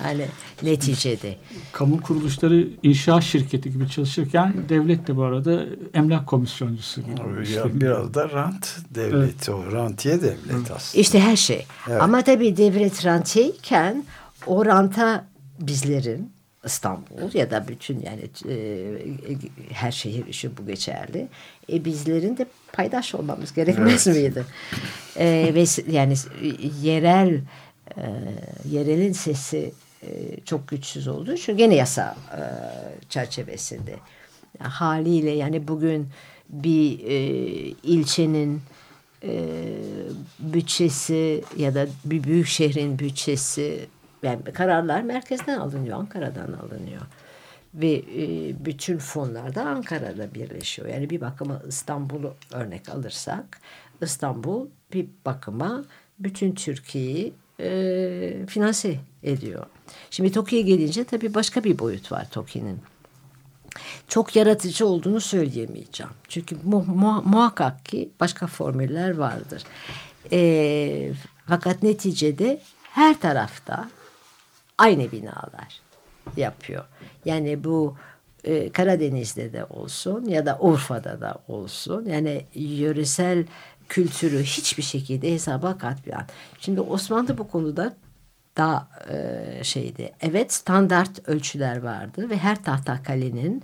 [0.04, 0.26] Yani
[0.62, 1.36] neticede.
[1.72, 7.20] Kamu kuruluşları inşaat şirketi gibi çalışırken devlet de bu arada emlak komisyoncusu gibi.
[7.20, 9.72] Ya İşte- biraz da rant devleti o.
[9.72, 11.00] Rantiye devlet aslında.
[11.00, 11.66] İşte her şey.
[11.88, 12.02] Evet.
[12.02, 14.04] Ama tabii devlet rantiyeyken
[14.46, 15.24] o ranta
[15.60, 18.84] bizlerin İstanbul ya da bütün yani e,
[19.72, 21.28] her şehir için bu geçerli.
[21.72, 24.44] E, bizlerin de paydaş olmamız gerekmez miydi?
[25.18, 26.14] E, ve yani
[26.82, 27.40] yerel
[27.96, 28.02] e,
[28.70, 32.40] yerelin sesi e, çok güçsüz olduğu için gene yasa e,
[33.08, 33.96] çerçevesinde
[34.58, 36.08] haliyle yani bugün
[36.48, 37.16] bir e,
[37.82, 38.62] ilçenin
[39.22, 39.48] e,
[40.38, 43.86] bütçesi ya da bir büyük şehrin bütçesi
[44.22, 47.02] yani kararlar merkezden alınıyor, Ankara'dan alınıyor.
[47.74, 48.02] Ve
[48.64, 50.88] bütün fonlar da Ankara'da birleşiyor.
[50.88, 53.60] Yani bir bakıma İstanbul'u örnek alırsak
[54.02, 55.84] İstanbul bir bakıma
[56.18, 59.66] bütün Türkiye'yi e, finanse ediyor.
[60.10, 62.78] Şimdi TOKİ'ye gelince tabii başka bir boyut var TOKİ'nin
[64.08, 66.12] çok yaratıcı olduğunu söyleyemeyeceğim.
[66.28, 69.62] Çünkü mu- mu- muhakkak ki başka formüller vardır.
[70.32, 71.12] Ee,
[71.48, 73.90] fakat neticede her tarafta
[74.78, 75.80] aynı binalar
[76.36, 76.84] yapıyor.
[77.24, 77.96] Yani bu
[78.44, 82.04] e, Karadeniz'de de olsun ya da Urfa'da da olsun.
[82.06, 83.44] Yani yöresel
[83.88, 86.26] kültürü hiçbir şekilde hesaba katmayan.
[86.60, 87.96] Şimdi Osmanlı bu konuda
[88.56, 90.12] daha e, şeydi.
[90.20, 93.62] Evet standart ölçüler vardı ve her tahtakalenin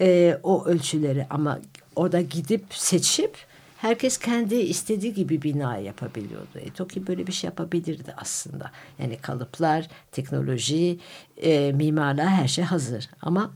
[0.00, 1.58] e, o ölçüleri ama
[1.96, 3.36] orada gidip seçip
[3.76, 6.58] herkes kendi istediği gibi bina yapabiliyordu.
[6.58, 8.70] E, TOKİ böyle bir şey yapabilirdi aslında.
[8.98, 10.98] Yani kalıplar, teknoloji,
[11.36, 13.52] e, mimarlar her şey hazır ama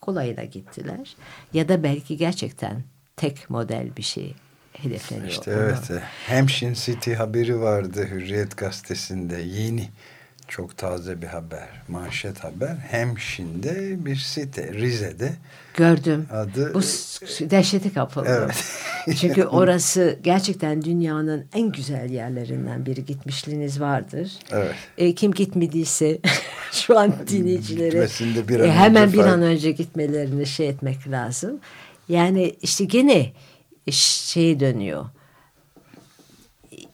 [0.00, 1.16] kolayına gittiler.
[1.52, 2.82] Ya da belki gerçekten
[3.16, 4.34] tek model bir şey
[4.84, 5.28] hedefleniyor.
[5.28, 5.90] İşte Ona- evet.
[5.90, 6.02] e,
[6.34, 9.88] Hampshire City haberi vardı Hürriyet gazetesinde yeni
[10.48, 15.32] çok taze bir haber manşet haber Hemşin'de bir site Rize'de
[15.76, 16.26] Gördüm.
[16.32, 18.32] Adı- Bu s- dehşete kapıldım.
[18.32, 18.64] Evet.
[19.20, 23.04] Çünkü orası gerçekten dünyanın en güzel yerlerinden biri.
[23.04, 24.32] Gitmişliğiniz vardır.
[24.50, 24.74] Evet.
[24.98, 26.18] E, kim gitmediyse
[26.72, 31.08] şu an dinleyicilere Gitmesinde bir an e, hemen önce bir an önce gitmelerini şey etmek
[31.10, 31.60] lazım.
[32.08, 33.32] Yani işte gene
[33.90, 35.04] şey dönüyor.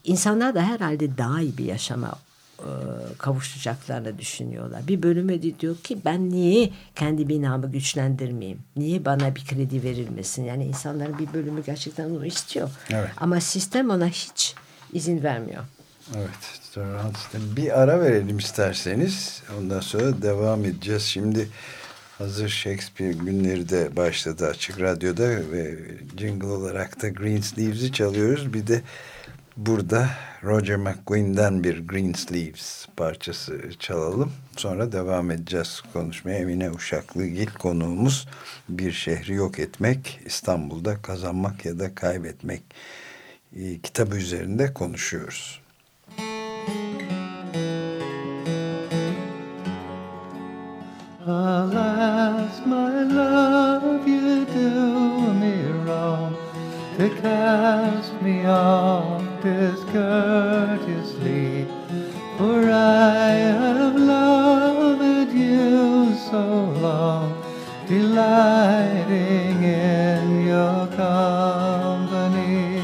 [0.05, 2.18] İnsanlar da herhalde daha iyi bir yaşama
[2.59, 2.70] e,
[3.18, 4.88] kavuşacaklarını düşünüyorlar.
[4.88, 8.61] Bir bölümü de diyor ki ben niye kendi binamı güçlendirmeyeyim?
[8.77, 10.44] Niye bana bir kredi verilmesin?
[10.44, 12.70] Yani insanların bir bölümü gerçekten onu istiyor.
[12.90, 13.11] Evet.
[13.16, 14.55] Ama sistem ona hiç
[14.92, 15.64] izin vermiyor.
[16.16, 16.59] Evet.
[17.57, 19.42] Bir ara verelim isterseniz.
[19.59, 21.03] Ondan sonra devam edeceğiz.
[21.03, 21.48] Şimdi
[22.18, 25.78] Hazır Shakespeare günleri de başladı Açık Radyo'da ve
[26.16, 28.54] jingle olarak da Greensleeves'i çalıyoruz.
[28.54, 28.83] Bir de
[29.57, 30.11] burada
[30.44, 34.33] Roger McGuinn'den bir Greensleeves parçası çalalım.
[34.57, 36.38] Sonra devam edeceğiz konuşmaya.
[36.38, 38.28] Emine Uşaklıgil konuğumuz
[38.68, 42.62] bir şehri yok etmek, İstanbul'da kazanmak ya da kaybetmek
[43.57, 45.61] e, kitabı üzerinde konuşuyoruz.
[51.31, 56.35] Alas, my love, you do me wrong
[56.97, 61.67] to cast me off discourteously.
[62.38, 67.35] For I have loved you so long,
[67.87, 72.81] delighting in your company.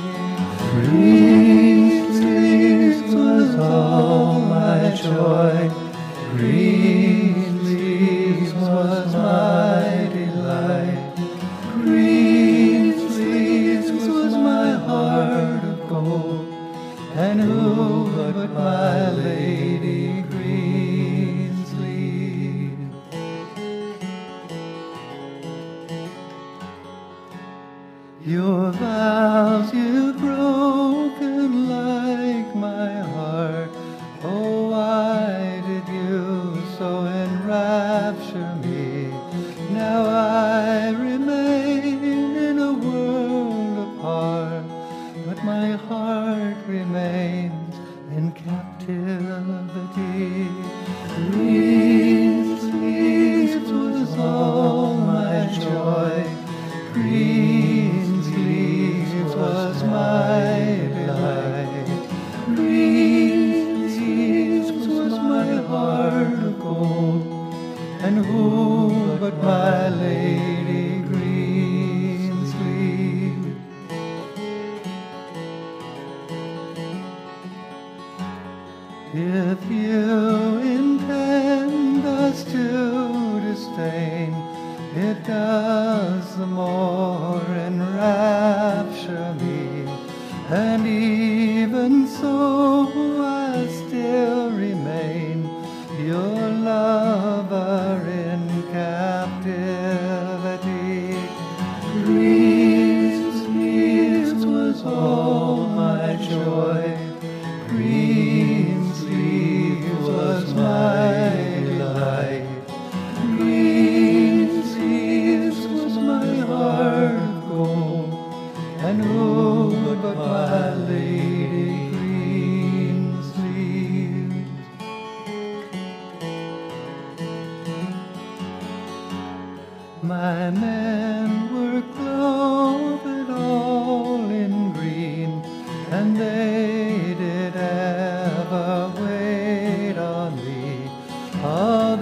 [0.70, 5.70] Green sleeves was all my joy.
[6.36, 6.63] Green
[18.54, 21.58] my lady Greensleeve?
[28.24, 29.74] Your vows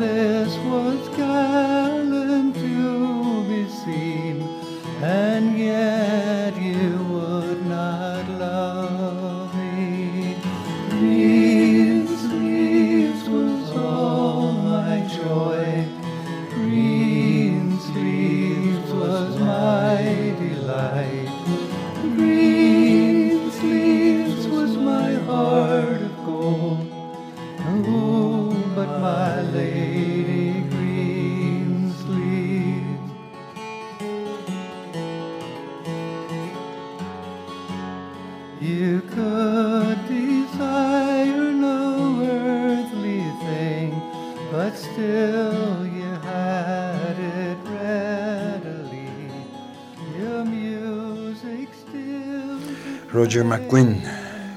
[0.03, 0.72] this world.
[53.33, 53.97] Roger McGuinn,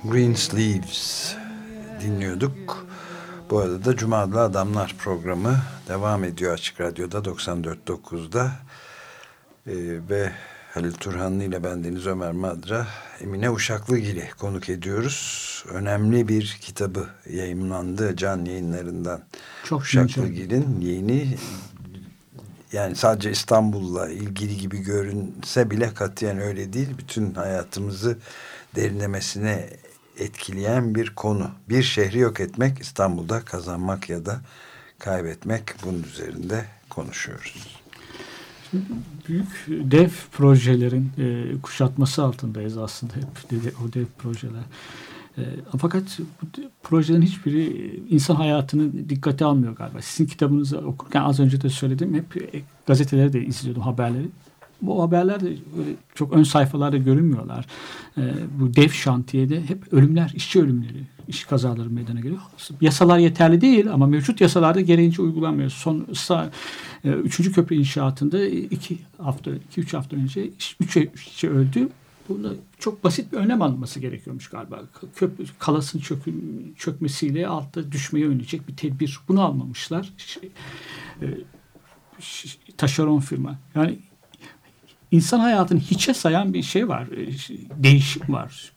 [0.03, 1.35] Greensleeves
[2.01, 2.87] dinliyorduk.
[3.49, 5.57] Bu arada da Cuma Adlı Adamlar programı
[5.87, 8.51] devam ediyor Açık Radyo'da 94.9'da.
[9.67, 9.73] Ee,
[10.09, 10.31] ve
[10.73, 12.87] Halil Turhanlı ile ben Deniz Ömer Madra,
[13.21, 15.63] Emine Uşaklıgil'i konuk ediyoruz.
[15.69, 19.21] Önemli bir kitabı yayınlandı can yayınlarından.
[19.63, 21.37] Çok Uşaklıgil'in yeni
[22.73, 26.89] yani sadece İstanbul'la ilgili gibi görünse bile katiyen öyle değil.
[26.97, 28.17] Bütün hayatımızı
[28.75, 29.69] derinlemesine
[30.17, 31.49] etkileyen bir konu.
[31.69, 34.41] Bir şehri yok etmek, İstanbul'da kazanmak ya da
[34.99, 37.77] kaybetmek bunun üzerinde konuşuyoruz.
[39.27, 44.63] büyük dev projelerin e, kuşatması altındayız aslında hep de, o dev projeler.
[45.37, 45.43] E,
[45.79, 50.01] fakat bu projelerin hiçbiri insan hayatını dikkate almıyor galiba.
[50.01, 52.13] Sizin kitabınızı okurken az önce de söyledim.
[52.13, 54.27] Hep e, gazeteleri de izliyordum haberleri.
[54.81, 55.53] Bu haberler de
[56.15, 57.65] çok ön sayfalarda görünmüyorlar.
[58.17, 58.21] E,
[58.59, 62.41] bu dev şantiyede hep ölümler, işçi ölümleri, iş kazaları meydana geliyor.
[62.81, 65.69] Yasalar yeterli değil ama mevcut yasalarda gereğince uygulanmıyor.
[65.69, 66.49] Son sa-
[67.03, 70.49] e, üçüncü köprü inşaatında iki hafta, iki üç hafta önce
[70.79, 71.89] üç işçi öldü.
[72.29, 72.49] Bunda
[72.79, 74.81] çok basit bir önlem alınması gerekiyormuş galiba.
[75.15, 79.19] Köprü kalasın çökün, çökmesiyle altta düşmeyi önleyecek bir tedbir.
[79.27, 80.13] Bunu almamışlar.
[80.17, 80.49] Şey,
[81.21, 81.27] e,
[82.77, 83.59] taşeron firma.
[83.75, 83.99] Yani
[85.15, 87.03] insan hayatını hiçe sayan bir şey var.
[87.07, 88.71] e, Değişim var.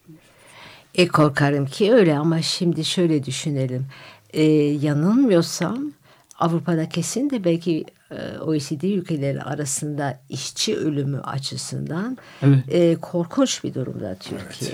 [0.94, 3.86] E korkarım ki öyle ama şimdi şöyle düşünelim.
[4.32, 4.42] E,
[4.82, 5.92] yanılmıyorsam
[6.38, 12.58] Avrupa'da kesin de belki e, OECD ülkeleri arasında işçi ölümü açısından Evet.
[12.68, 14.70] e, korkunç bir durumda Türkiye.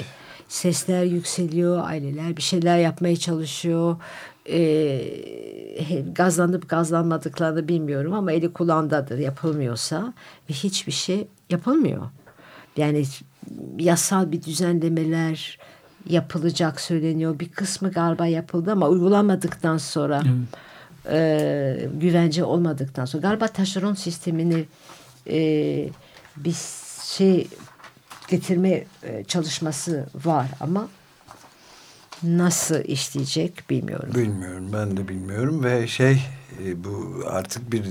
[0.48, 3.96] Sesler yükseliyor, aileler bir şeyler yapmaya çalışıyor.
[4.48, 5.00] E,
[6.12, 10.14] gazlanıp gazlanmadıklarını bilmiyorum ama eli kulağındadır yapılmıyorsa
[10.50, 12.02] ve hiçbir şey yapılmıyor.
[12.76, 13.05] Yani
[13.78, 15.59] yasal bir düzenlemeler
[16.07, 17.38] yapılacak söyleniyor.
[17.38, 20.22] Bir kısmı galiba yapıldı ama uygulanmadıktan sonra
[21.11, 24.64] e, güvence olmadıktan sonra galiba taşeron sistemini
[25.30, 25.38] e,
[26.36, 26.57] bir
[27.02, 27.48] şey
[28.28, 30.88] getirme e, çalışması var ama
[32.22, 34.11] nasıl işleyecek bilmiyorum.
[34.14, 36.22] Bilmiyorum ben de bilmiyorum ve şey
[36.64, 37.84] e, bu artık bir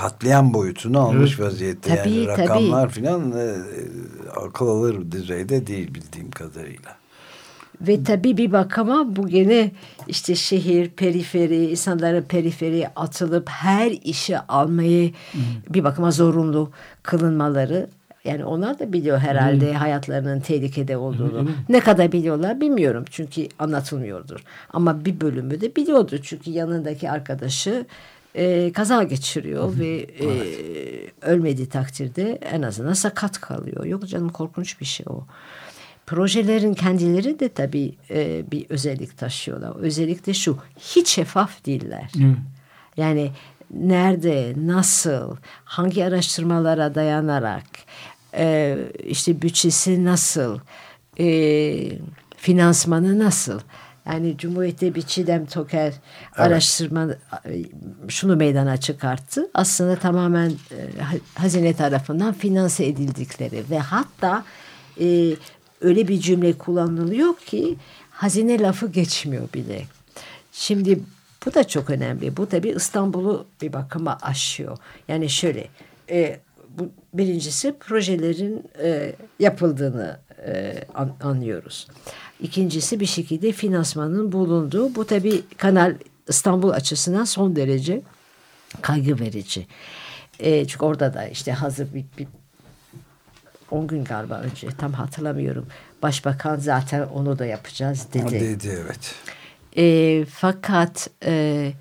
[0.00, 1.96] katliam boyutunu almış vaziyette.
[1.96, 2.42] Tabii, yani tabii.
[2.42, 3.56] rakamlar filan e,
[4.46, 6.96] akıl alır düzeyde değil bildiğim kadarıyla.
[7.80, 9.70] Ve tabii bir bakıma bu gene
[10.08, 15.12] işte şehir, periferi, insanların periferiye atılıp her işi almayı
[15.68, 16.70] bir bakıma zorunlu
[17.02, 17.88] kılınmaları.
[18.24, 21.50] Yani onlar da biliyor herhalde hayatlarının tehlikede olduğunu.
[21.68, 24.40] Ne kadar biliyorlar bilmiyorum çünkü anlatılmıyordur.
[24.72, 27.86] Ama bir bölümü de biliyordu çünkü yanındaki arkadaşı
[28.34, 30.28] e, kaza geçiriyor ve e,
[31.22, 33.84] ölmediği takdirde en azından sakat kalıyor.
[33.84, 35.26] Yok canım korkunç bir şey o.
[36.06, 39.76] Projelerin kendileri de tabii e, bir özellik taşıyorlar.
[39.76, 42.12] Özellikle şu hiç şeffaf değiller.
[42.96, 43.32] Yani
[43.74, 47.64] nerede, nasıl, hangi araştırmalara dayanarak,
[48.34, 50.58] e, işte bütçesi nasıl,
[51.18, 51.26] e,
[52.36, 53.60] finansmanı nasıl?
[54.08, 55.94] Yani Cumhuriyet'te bir Çiğdem Toker
[56.36, 57.08] araştırma
[57.46, 57.64] e,
[58.08, 59.50] şunu meydana çıkarttı.
[59.54, 64.44] Aslında tamamen e, ha- hazine tarafından finanse edildikleri ve hatta
[65.00, 65.34] e,
[65.80, 67.76] öyle bir cümle kullanılıyor ki
[68.10, 69.82] hazine lafı geçmiyor bile.
[70.52, 71.00] Şimdi
[71.46, 72.36] bu da çok önemli.
[72.36, 74.78] Bu tabii İstanbul'u bir bakıma aşıyor.
[75.08, 75.68] Yani şöyle
[76.10, 76.40] e,
[77.14, 81.88] birincisi projelerin e, yapıldığını e, an- anlıyoruz.
[82.40, 84.94] İkincisi bir şekilde finansmanın bulunduğu.
[84.94, 85.94] Bu tabii Kanal
[86.28, 88.02] İstanbul açısından son derece
[88.82, 89.66] kaygı verici.
[90.38, 92.26] E, çünkü orada da işte hazır bir, bir
[93.70, 95.66] 10 gün galiba önce tam hatırlamıyorum.
[96.02, 98.40] Başbakan zaten onu da yapacağız dedi.
[98.40, 99.14] dedi evet.
[99.76, 101.72] E, fakat e,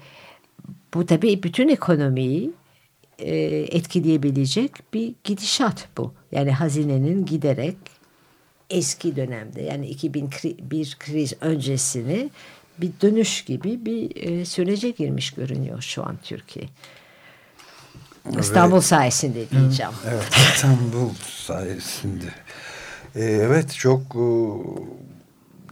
[0.93, 2.51] bu tabii bütün ekonomiyi
[3.19, 3.35] e,
[3.71, 6.13] etkileyebilecek bir gidişat bu.
[6.31, 7.77] Yani hazinenin giderek
[8.69, 12.29] eski dönemde yani 2001 kriz öncesini
[12.77, 16.65] bir dönüş gibi bir e, sürece girmiş görünüyor şu an Türkiye.
[18.39, 19.91] İstanbul sayesinde diyeceğim.
[20.07, 21.09] Evet İstanbul
[21.45, 22.25] sayesinde.
[23.15, 24.27] Ee, evet çok e,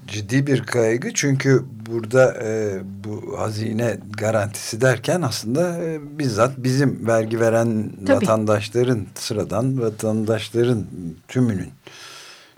[0.08, 7.39] ciddi bir kaygı çünkü burada e, bu hazine garantisi derken aslında e, bizzat bizim vergi
[7.39, 8.16] veren Tabii.
[8.16, 10.86] vatandaşların sıradan vatandaşların
[11.28, 11.70] tümünün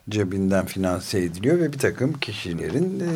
[0.10, 3.10] cebinden finanse ediliyor ve bir takım kişilerin e,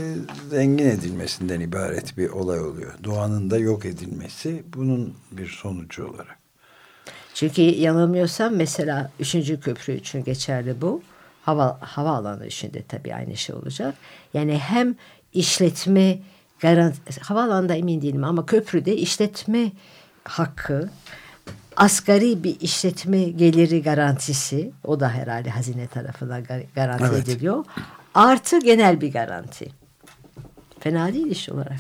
[0.50, 2.94] zengin edilmesinden ibaret bir olay oluyor.
[3.04, 6.38] Doğanın da yok edilmesi bunun bir sonucu olarak.
[7.34, 9.32] Çünkü yanılmıyorsam mesela 3.
[9.62, 11.02] köprü için geçerli bu.
[11.42, 13.96] Hava, havaalanı içinde tabii aynı şey olacak.
[14.34, 14.96] Yani hem
[15.34, 16.20] işletme
[16.60, 19.72] garanti, havaalanında emin değilim ama köprüde işletme
[20.24, 20.90] hakkı,
[21.78, 27.30] asgari bir işletme geliri garantisi, o da herhalde hazine tarafından gar- garanti Evet.
[27.30, 27.66] ediliyor.
[28.14, 29.72] Artı genel bir garanti.
[30.80, 31.80] Fena değil iş olarak.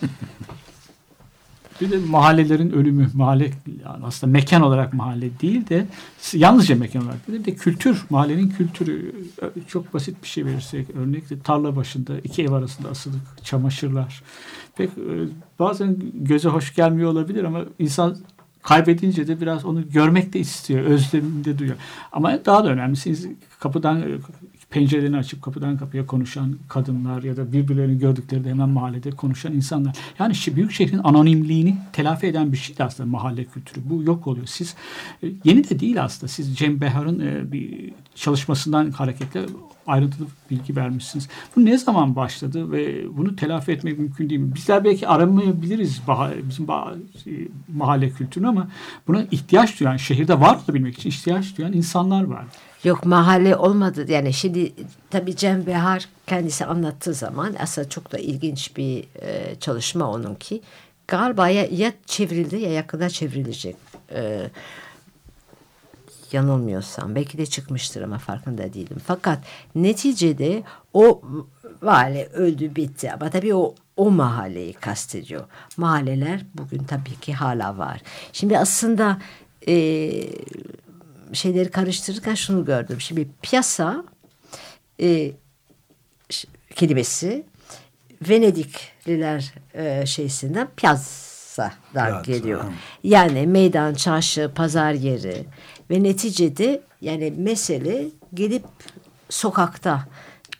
[1.80, 3.50] Bir de mahallelerin ölümü, mahalle
[3.84, 5.86] yani aslında mekan olarak mahalle değil de
[6.32, 9.14] yalnızca mekan olarak değil de kültür, mahallenin kültürü
[9.68, 14.22] çok basit bir şey verirsek örnek de tarla başında iki ev arasında asılık çamaşırlar.
[14.76, 18.16] Pek e, bazen göze hoş gelmiyor olabilir ama insan
[18.62, 21.76] kaybedince de biraz onu görmek de istiyor, özlemini de duyuyor.
[22.12, 24.02] Ama daha da önemlisi kapıdan
[24.76, 29.96] pencerelerini açıp kapıdan kapıya konuşan kadınlar ya da birbirlerini gördüklerinde hemen mahallede konuşan insanlar.
[30.18, 33.80] Yani büyük şehrin anonimliğini telafi eden bir şeydi aslında mahalle kültürü.
[33.84, 34.46] Bu yok oluyor.
[34.46, 34.74] Siz
[35.22, 36.28] e, yeni de değil aslında.
[36.28, 39.46] Siz Cem Behar'ın e, bir çalışmasından hareketle
[39.86, 41.28] ayrıntılı bilgi vermişsiniz.
[41.56, 44.54] Bu ne zaman başladı ve bunu telafi etmek mümkün değil mi?
[44.54, 46.02] Bizler belki aramayabiliriz
[46.48, 47.30] bizim e,
[47.76, 48.68] mahalle kültürünü ama
[49.06, 52.44] buna ihtiyaç duyan, şehirde var olabilmek için ihtiyaç duyan insanlar var.
[52.86, 54.12] Yok mahalle olmadı.
[54.12, 54.72] Yani şimdi
[55.10, 60.62] tabii Cem Behar kendisi anlattığı zaman aslında çok da ilginç bir e, çalışma onunki.
[61.08, 63.76] Galiba ya, ya çevrildi ya yakında çevrilecek.
[64.10, 64.50] E,
[66.32, 68.96] yanılmıyorsam belki de çıkmıştır ama farkında değilim.
[69.06, 69.38] Fakat
[69.74, 70.62] neticede
[70.94, 71.22] o
[71.82, 75.44] vali öldü bitti ama tabii o o mahalleyi kastediyor.
[75.76, 78.02] Mahalleler bugün tabii ki hala var.
[78.32, 79.18] Şimdi aslında
[79.68, 79.74] e,
[81.32, 83.00] şeyleri karıştırırken şunu gördüm.
[83.00, 84.04] Şimdi piyasa
[85.00, 85.32] e,
[86.76, 87.44] kelimesi
[88.28, 92.60] Venedikliler e, şeysinden piazzadan Piazza, geliyor.
[92.60, 92.68] ha.
[93.04, 95.44] Yani meydan, çarşı, pazar yeri
[95.90, 98.04] ve neticede yani mesele
[98.34, 98.64] gelip
[99.30, 100.08] sokakta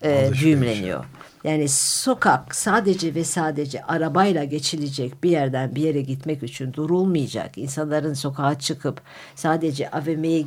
[0.03, 0.43] e, Alışveriş.
[0.43, 1.05] düğümleniyor.
[1.47, 7.59] Yani sokak sadece ve sadece arabayla geçilecek bir yerden bir yere gitmek için durulmayacak.
[7.59, 9.01] İnsanların sokağa çıkıp
[9.35, 10.45] sadece AVM'ye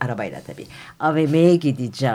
[0.00, 0.66] arabayla tabii
[1.00, 2.12] AVM'ye gideceği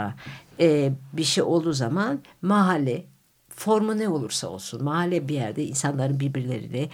[0.60, 3.06] e, bir şey olduğu zaman mahalle
[3.50, 6.90] formu ne olursa olsun mahalle bir yerde insanların birbirleriyle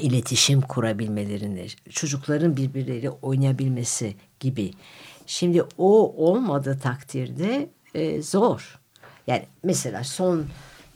[0.00, 4.70] iletişim kurabilmelerini, çocukların birbirleriyle oynayabilmesi gibi.
[5.26, 8.85] Şimdi o olmadığı takdirde e, zor.
[9.26, 10.46] Yani mesela son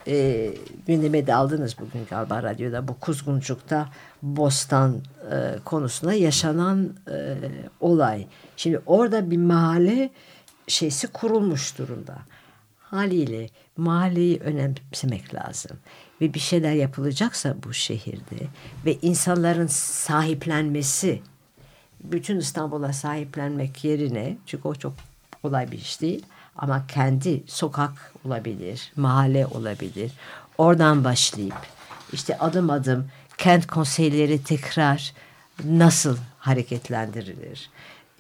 [0.06, 0.50] e,
[0.86, 3.88] gündeme de aldınız bugün galiba radyoda bu Kuzguncuk'ta
[4.22, 5.00] Bostan
[5.32, 7.36] e, konusunda yaşanan e,
[7.80, 8.26] olay.
[8.56, 10.10] Şimdi orada bir mahalle
[10.66, 12.18] şeysi kurulmuş durumda.
[12.78, 15.76] Haliyle mahalleyi önemsemek lazım.
[16.20, 18.46] Ve bir şeyler yapılacaksa bu şehirde
[18.86, 21.22] ve insanların sahiplenmesi,
[22.04, 24.92] bütün İstanbul'a sahiplenmek yerine, çünkü o çok
[25.42, 26.26] kolay bir iş değil,
[26.56, 30.12] ama kendi sokak olabilir, mahalle olabilir.
[30.58, 31.56] Oradan başlayıp
[32.12, 35.12] işte adım adım kent konseyleri tekrar
[35.64, 37.70] nasıl hareketlendirilir?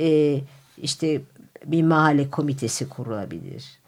[0.00, 0.40] Ee,
[0.78, 1.20] işte
[1.66, 3.78] bir mahalle komitesi kurulabilir.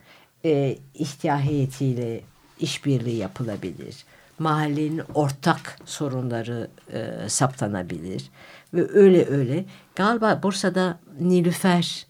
[0.45, 2.21] Ee, ihtiya heyetiyle
[2.61, 4.05] işbirliği yapılabilir.
[4.39, 8.31] Mahallenin ortak sorunları e, saptanabilir.
[8.75, 9.65] Ve öyle öyle.
[9.95, 12.07] Galiba Bursa'da Nilüfer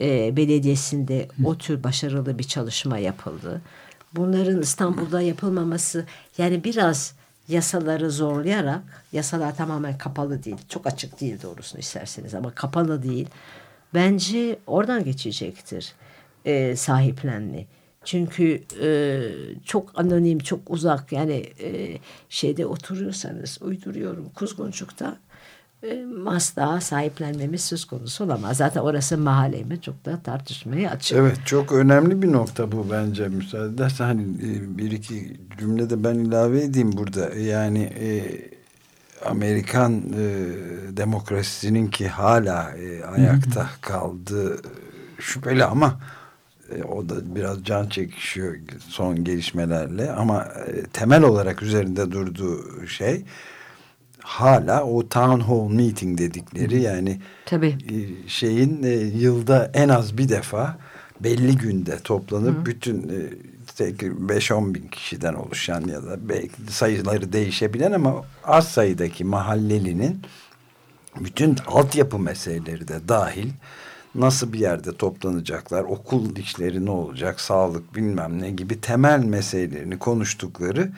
[0.00, 3.60] e, Belediyesi'nde o tür başarılı bir çalışma yapıldı.
[4.12, 6.06] Bunların İstanbul'da yapılmaması
[6.38, 7.14] yani biraz
[7.48, 8.82] yasaları zorlayarak
[9.12, 10.56] yasalar tamamen kapalı değil.
[10.68, 13.28] Çok açık değil doğrusunu isterseniz ama kapalı değil.
[13.94, 15.92] Bence oradan geçecektir
[16.44, 17.66] e, sahiplenme.
[18.04, 19.20] Çünkü e,
[19.64, 25.16] çok anonim, çok uzak yani e, şeyde oturuyorsanız uyduruyorum Kuzguncuk'ta
[26.26, 28.56] asla sahiplenmemiz söz konusu olamaz.
[28.56, 31.18] Zaten orası mahallemi çok da tartışmaya açık.
[31.18, 36.04] Evet çok önemli bir nokta bu bence müsaade edersen hani e, bir iki cümle de
[36.04, 38.08] ben ilave edeyim burada yani e,
[39.24, 40.26] Amerikan e,
[40.96, 44.62] demokrasisinin ki hala e, ayakta kaldığı
[45.18, 46.00] şüpheli ama
[46.76, 48.56] e, o da biraz can çekişiyor
[48.88, 53.24] son gelişmelerle ama e, temel olarak üzerinde durduğu şey
[54.28, 57.78] hala o town hall meeting dedikleri yani Tabii.
[57.90, 60.78] e, şeyin e, yılda en az bir defa
[61.20, 63.18] belli günde toplanıp bütün e,
[63.78, 70.22] 5-10 bin kişiden oluşan ya da belki sayıları değişebilen ama az sayıdaki mahallelinin
[71.20, 73.50] bütün altyapı meseleleri de dahil
[74.14, 80.92] nasıl bir yerde toplanacaklar, okul işleri ne olacak, sağlık bilmem ne gibi temel meselelerini konuştukları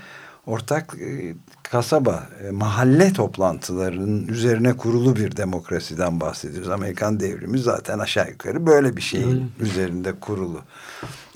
[0.46, 1.34] ortak e,
[1.70, 6.70] kasaba, e, mahalle toplantılarının üzerine kurulu bir demokrasiden bahsediyoruz.
[6.70, 10.60] Amerikan devrimi zaten aşağı yukarı böyle bir şeyin üzerinde kurulu.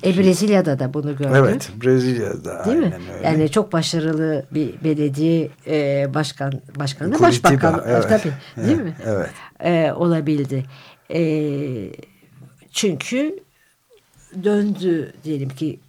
[0.04, 1.36] E, Brezilya'da da bunu gördük.
[1.36, 2.84] Evet, Brezilya'da Değil mi?
[2.84, 3.26] aynen öyle.
[3.26, 8.08] Yani çok başarılı bir belediye e, başkan başkanı Curitiba, başbakan evet.
[8.08, 8.96] tabii değil mi?
[9.06, 9.30] Evet.
[9.60, 10.64] E, olabildi.
[11.10, 11.20] E,
[12.72, 13.38] çünkü
[14.44, 15.80] döndü diyelim ki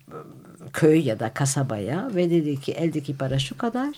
[0.74, 3.94] köy ya da kasabaya ve dedi ki eldeki para şu kadar.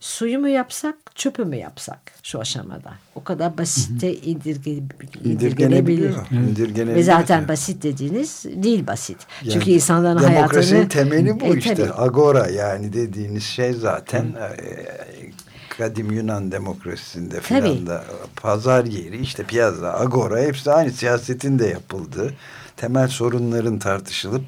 [0.00, 2.92] Suyu mu yapsak, çöpü mü yapsak şu aşamada?
[3.14, 4.70] O kadar basitte indirge,
[5.24, 6.14] indirgenebilir.
[6.32, 6.96] İndirgenebiliyor.
[6.96, 9.16] Ve zaten basit dediğiniz değil basit.
[9.42, 10.88] Yani Çünkü insanların Demokrasinin hayatını...
[10.88, 11.74] temeli bu E, işte.
[11.74, 11.92] tabii.
[11.92, 14.56] Agora yani dediğiniz şey zaten e,
[15.78, 18.04] kadim Yunan demokrasisinde filan da
[18.36, 22.34] pazar yeri işte piazza, agora hepsi aynı siyasetin de yapıldığı
[22.76, 24.42] temel sorunların tartışılıp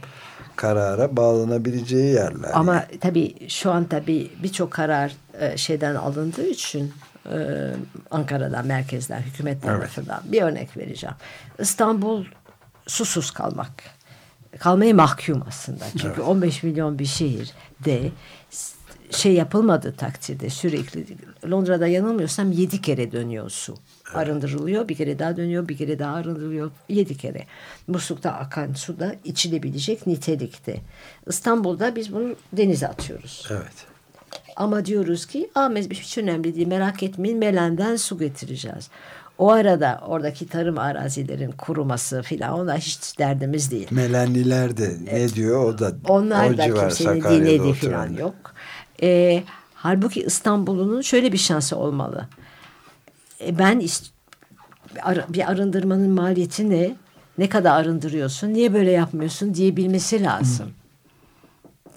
[0.57, 2.51] karara bağlanabileceği yerler.
[2.53, 6.93] Ama tabii şu an tabii birçok karar e, şeyden alındığı için
[7.33, 7.37] e,
[8.11, 11.17] Ankara'dan, merkezden, hükümet tarafından bir örnek vereceğim.
[11.59, 12.25] İstanbul
[12.87, 13.71] susuz kalmak.
[14.59, 15.85] Kalmaya mahkum aslında.
[15.99, 18.11] Çünkü 15 milyon bir şehirde
[19.11, 21.07] şey yapılmadığı takdirde sürekli
[21.51, 23.77] Londra'da yanılmıyorsam 7 kere dönüyor su.
[24.15, 26.71] Arındırılıyor, bir kere daha dönüyor, bir kere daha arındırılıyor.
[26.89, 27.47] Yedi kere.
[27.87, 30.81] Muslukta akan su da içilebilecek nitelikte.
[31.27, 33.47] İstanbul'da biz bunu denize atıyoruz.
[33.51, 33.92] Evet.
[34.57, 38.89] Ama diyoruz ki Aa, mes- hiç önemli değil merak etmeyin Melen'den su getireceğiz.
[39.39, 43.87] O arada oradaki tarım arazilerin kuruması filan ona hiç derdimiz değil.
[43.91, 48.19] Melenliler de ne diyor o da Onlar o da civar kimsenin Sakarya'da dinlediği oturanlar.
[48.21, 48.35] yok.
[49.03, 49.43] Ee,
[49.75, 52.29] halbuki İstanbul'un şöyle bir şansı olmalı.
[53.41, 53.83] E, ben
[55.29, 56.97] bir arındırmanın maliyeti ne?
[57.39, 58.55] Ne kadar arındırıyorsun?
[58.55, 60.71] Niye böyle yapmıyorsun diyebilmesi lazım.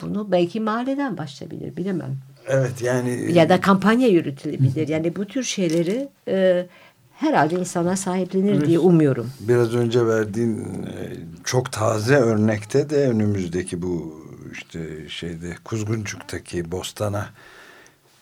[0.02, 2.18] Bunu belki mahalleden başlayabilir bilemem.
[2.48, 4.88] Evet yani Ya da kampanya yürütülebilir.
[4.88, 6.66] Yani bu tür şeyleri e,
[7.14, 9.32] herhalde insana sahiplenir diye umuyorum.
[9.40, 14.22] biraz önce verdiğin e, çok taze örnekte de önümüzdeki bu
[14.52, 17.30] işte şeyde Kuzguncuk'taki Bostan'a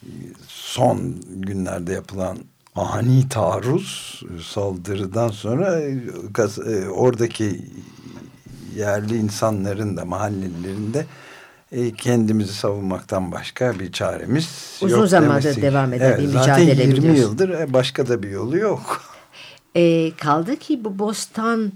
[0.03, 0.09] e,
[0.47, 2.37] son günlerde yapılan
[2.75, 5.97] ani taarruz e, saldırıdan sonra e,
[6.67, 7.61] e, oradaki
[8.77, 11.05] yerli insanların da mahallelilerin de e,
[11.97, 15.61] kendimizi savunmaktan başka bir çaremiz Uzun yok zamandır demesi.
[15.61, 17.21] devam eden bir zaten mücadele 20 biliyorsun.
[17.21, 19.03] yıldır e, başka da bir yolu yok.
[19.75, 21.71] E, kaldı ki bu bostan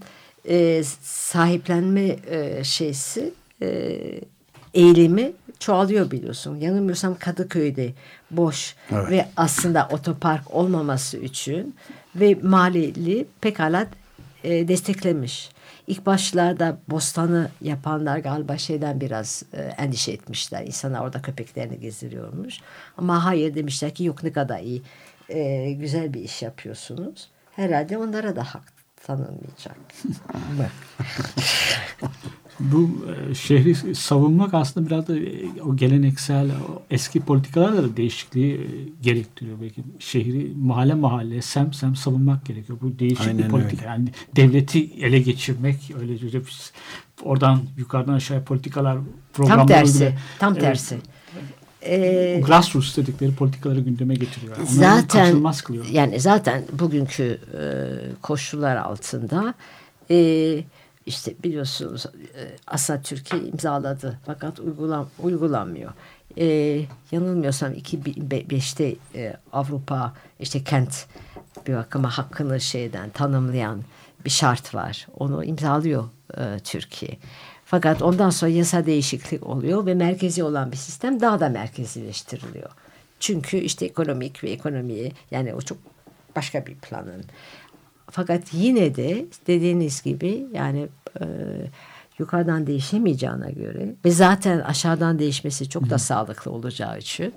[0.49, 3.67] e, sahiplenme e, şeysi e,
[4.73, 6.55] eğilimi çoğalıyor biliyorsun.
[6.55, 7.93] Yanılmıyorsam Kadıköy'de
[8.31, 9.09] boş Evet.
[9.11, 11.75] ve aslında otopark olmaması için
[12.15, 13.87] ve maliyeli pekala
[14.43, 15.49] e, desteklemiş.
[15.87, 20.65] İlk başlarda bostanı yapanlar galiba şeyden biraz e, endişe etmişler.
[20.65, 22.59] İnsanlar orada köpeklerini gezdiriyormuş.
[22.97, 24.81] Ama hayır demişler ki yok ne kadar iyi
[25.29, 27.29] e, güzel bir iş yapıyorsunuz.
[27.51, 28.73] Herhalde onlara da hak
[29.05, 29.77] tanınmayacak.
[32.59, 32.89] Bu
[33.31, 38.67] e, şehri savunmak aslında biraz da e, o geleneksel o eski politikalarla da değişikliği e,
[39.01, 39.57] gerektiriyor.
[39.61, 42.79] Belki şehri mahalle mahalle sem sem savunmak gerekiyor.
[42.81, 43.77] Bu değişik Aynen bir politika.
[43.81, 43.87] öyle.
[43.87, 46.17] Yani devleti ele geçirmek öyle
[47.23, 48.97] oradan yukarıdan aşağıya politikalar
[49.33, 50.03] programlar tam tersi.
[50.03, 50.61] uygula- Tam Evet.
[50.61, 50.97] tersi.
[51.81, 54.55] E, grassroots dedikleri politikaları gündeme getiriyor.
[54.57, 55.85] Onları zaten kaçınılmaz kılıyor.
[55.91, 57.61] yani zaten bugünkü e,
[58.21, 59.53] koşullar altında
[60.11, 60.15] e,
[61.07, 65.91] işte biliyorsunuz e, Asad Türkiye imzaladı fakat uygulan, uygulanmıyor.
[66.37, 66.45] E,
[67.11, 71.05] yanılmıyorsam 2005'te e, Avrupa işte kent
[71.67, 73.81] bir bakıma hakkını şeyden tanımlayan
[74.25, 75.07] bir şart var.
[75.19, 76.03] Onu imzalıyor
[76.37, 77.17] e, Türkiye.
[77.65, 82.69] Fakat ondan sonra yasa değişiklik oluyor ve merkezi olan bir sistem daha da merkezileştiriliyor.
[83.19, 85.77] Çünkü işte ekonomik ve ekonomiyi yani o çok
[86.35, 87.23] başka bir planın.
[88.11, 90.87] Fakat yine de dediğiniz gibi yani
[91.21, 91.25] e,
[92.19, 97.33] yukarıdan değişemeyeceğine göre ve zaten aşağıdan değişmesi çok da sağlıklı olacağı için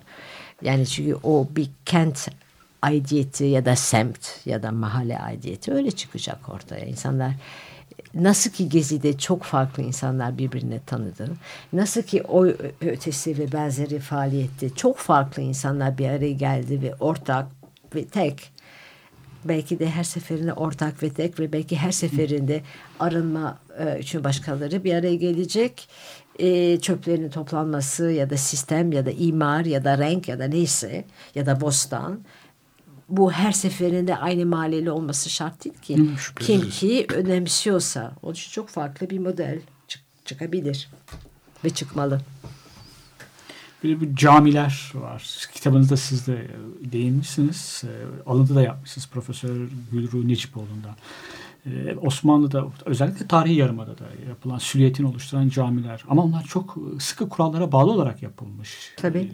[0.63, 2.29] yani çünkü o bir kent
[2.83, 6.85] aidiyeti ya da semt ya da mahalle aidiyeti öyle çıkacak ortaya.
[6.87, 7.33] İnsanlar
[8.15, 11.29] nasıl ki Gezi'de çok farklı insanlar birbirine tanıdı.
[11.73, 12.47] Nasıl ki o
[12.81, 17.47] ötesi ve benzeri faaliyette çok farklı insanlar bir araya geldi ve ortak
[17.95, 18.53] ve tek
[19.45, 22.63] belki de her seferinde ortak ve tek ve belki her seferinde
[23.01, 25.89] arınma e, için başkaları bir araya gelecek.
[26.39, 31.05] E, çöplerin toplanması ya da sistem ya da imar ya da renk ya da neyse
[31.35, 32.21] ya da bostan
[33.09, 35.97] bu her seferinde aynı mahalleli olması şart değil ki.
[36.47, 40.89] Kim ki önemsiyorsa o için çok farklı bir model çık- çıkabilir
[41.65, 42.21] ve çıkmalı.
[43.85, 45.49] Bir de bu camiler var.
[45.55, 47.85] Kitabınızda siz de e, değinmişsiniz.
[47.85, 49.57] E, Alıntı da yapmışsınız Profesör
[49.93, 50.97] Gülru Necipoğlu'ndan.
[51.67, 56.05] E, Osmanlı'da özellikle tarihi yarımada da yapılan süliyetini oluşturan camiler.
[56.09, 58.93] Ama onlar çok sıkı kurallara bağlı olarak yapılmış.
[58.97, 59.33] Tabii.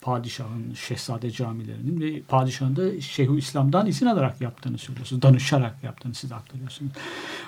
[0.00, 5.22] Padişahın şehzade camilerinin ve padişahın da Şeyhü İslam'dan izin alarak yaptığını söylüyorsunuz.
[5.22, 6.92] Danışarak yaptığını siz aktarıyorsunuz.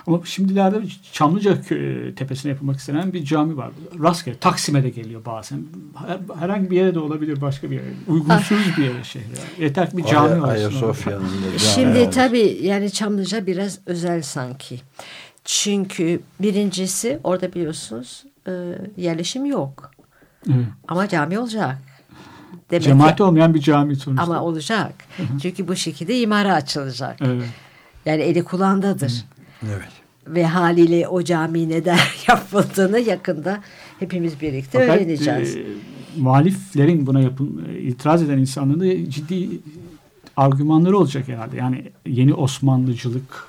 [0.07, 0.83] Ama şimdilerde
[1.13, 3.71] Çamlıca kö- tepesine yapılmak istenen bir cami var.
[4.03, 5.61] Rastgele Taksim'e de geliyor bazen.
[6.07, 7.85] Her- herhangi bir yere de olabilir başka bir yere.
[8.09, 9.25] Uygunsuz bir yere şehre.
[9.65, 10.49] Yeter ki bir cami Ay- var.
[10.55, 12.15] Ayasofya'nın da cami Şimdi olmuş.
[12.15, 14.81] tabii yani Çamlıca biraz özel sanki.
[15.45, 18.53] Çünkü birincisi orada biliyorsunuz e,
[18.97, 19.91] yerleşim yok.
[20.49, 20.67] Evet.
[20.89, 21.79] Ama cami olacak.
[22.71, 24.23] Demek ki- Cemaati olmayan bir cami sonuçta.
[24.23, 24.93] ama olacak.
[25.43, 27.17] Çünkü bu şekilde imara açılacak.
[27.21, 27.45] Evet.
[28.07, 29.25] Yani eli kulağındadır.
[29.67, 29.89] Evet.
[30.27, 31.99] Ve haliyle o cami neden
[32.29, 33.63] yapıldığını yakında
[33.99, 35.57] hepimiz birlikte Fakat öğreneceğiz.
[35.57, 35.65] e,
[36.17, 39.49] muhaliflerin buna yapın, e, itiraz eden insanların da ciddi
[40.37, 41.57] argümanları olacak herhalde.
[41.57, 43.49] Yani yeni Osmanlıcılık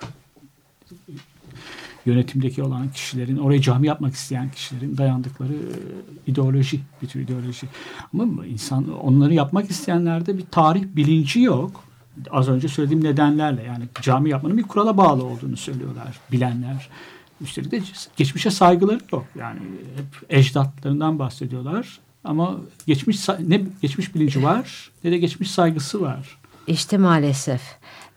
[2.05, 7.67] yönetimdeki olan kişilerin, oraya cami yapmak isteyen kişilerin dayandıkları e, ideoloji, bir tür ideoloji.
[8.13, 11.86] Ama insan onları yapmak isteyenlerde bir tarih bilinci yok.
[12.32, 16.89] Az önce söylediğim nedenlerle yani cami yapmanın bir kurala bağlı olduğunu söylüyorlar bilenler.
[17.41, 17.82] Üstelik de
[18.18, 19.26] geçmişe saygıları yok.
[19.39, 19.59] Yani
[19.95, 21.99] hep ecdatlarından bahsediyorlar.
[22.24, 22.57] Ama
[22.88, 26.38] geçmiş ne geçmiş bilinci var ne de geçmiş saygısı var.
[26.68, 27.61] İşte maalesef.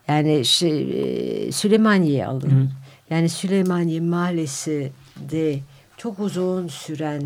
[0.09, 2.51] Yani şey, e, Süleymaniye'yi alın.
[2.61, 2.71] Evet.
[3.11, 4.93] Yani Süleymaniye Mahallesi
[5.31, 5.59] de
[5.97, 7.23] çok uzun süren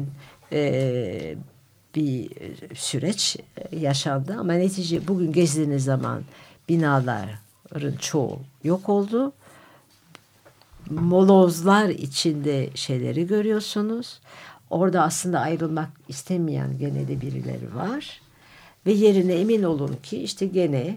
[0.53, 1.37] e,
[1.95, 2.29] bir
[2.75, 3.37] süreç
[3.81, 4.37] yaşandı.
[4.41, 6.22] Ama netice bugün gezdiğiniz zaman
[6.68, 9.32] binaların çoğu yok oldu.
[10.90, 14.20] Molozlar içinde şeyleri görüyorsunuz.
[14.70, 18.20] Orada aslında ayrılmak istemeyen gene de birileri var.
[18.86, 20.96] Ve yerine emin olun ki işte gene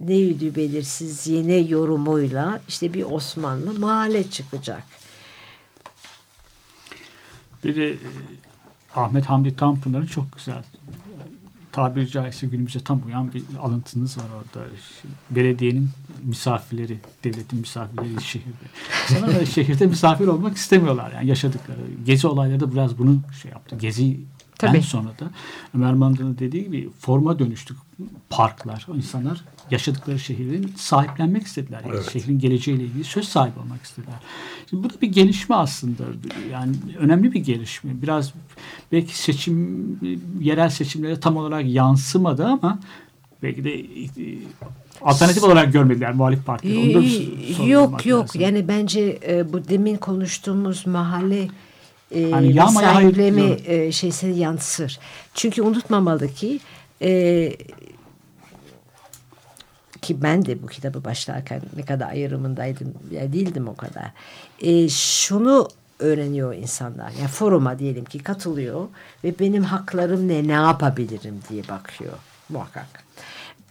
[0.00, 4.82] neydi belirsiz yeni yorumuyla işte bir Osmanlı mahalle çıkacak.
[7.64, 7.98] Bir de e,
[8.94, 10.62] Ahmet Hamdi Tanpınar'ın çok güzel
[11.76, 14.66] tabiri caizse günümüze tam uyan bir alıntınız var orada.
[15.30, 15.90] Belediyenin
[16.22, 19.38] misafirleri, devletin misafirleri şehirde.
[19.38, 21.78] Da şehirde misafir olmak istemiyorlar yani yaşadıkları.
[22.06, 23.76] Gezi olayları da biraz bunu şey yaptı.
[23.76, 24.20] Gezi
[24.58, 24.82] Tabii.
[24.82, 25.30] sonra da
[25.74, 27.76] Ömer Manda'nın dediği gibi forma dönüştük
[28.30, 28.86] parklar.
[28.94, 31.80] İnsanlar yaşadıkları şehrin sahiplenmek istediler.
[31.84, 32.10] Yani Evet.
[32.12, 34.14] Şehrin geleceğiyle ilgili söz sahibi olmak istediler.
[34.70, 36.02] Şimdi bu da bir gelişme aslında.
[36.52, 38.02] Yani önemli bir gelişme.
[38.02, 38.32] Biraz
[38.92, 39.86] belki seçim
[40.40, 42.78] yerel seçimlere tam olarak yansımadı ama
[43.42, 44.38] belki de e,
[45.02, 46.82] alternatif olarak görmediler muhalif partiler.
[46.82, 48.40] Onu da bir sorgulamak yok yok lazım.
[48.40, 51.48] yani bence e, bu demin konuştuğumuz mahalle
[52.14, 54.98] e, Hani ve yağmaya hayır sahipleme e, şeysi yansır.
[55.34, 56.60] Çünkü unutmamalı ki
[57.02, 57.52] e,
[60.02, 64.12] ki ben de bu kitabı başlarken ne kadar ayrımındaydım ya değildim o kadar.
[64.60, 67.10] E, şunu öğreniyor insanlar.
[67.10, 68.88] Yani foruma diyelim ki katılıyor
[69.24, 72.12] ve benim haklarım ne, ne yapabilirim diye bakıyor
[72.48, 73.04] muhakkak.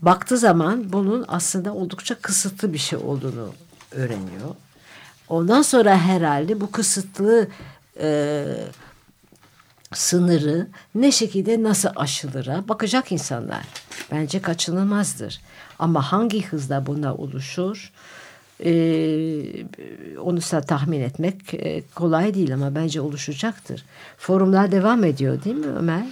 [0.02, 3.50] Baktığı zaman bunun aslında oldukça kısıtlı bir şey olduğunu
[3.92, 4.56] öğreniyor.
[5.30, 7.48] Ondan sonra herhalde bu kısıtlı
[8.00, 8.46] e,
[9.94, 13.66] sınırı ne şekilde nasıl aşılır'a bakacak insanlar.
[14.12, 15.42] Bence kaçınılmazdır.
[15.80, 17.92] Ama hangi hızla buna oluşur
[18.64, 18.72] e,
[20.20, 23.86] onu tahmin etmek e, kolay değil ama bence oluşacaktır.
[24.18, 26.06] Forumlar devam ediyor değil mi Ömer?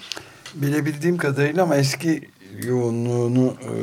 [0.56, 2.30] Bilebildiğim kadarıyla ama eski
[2.66, 3.74] yoğunluğunu e,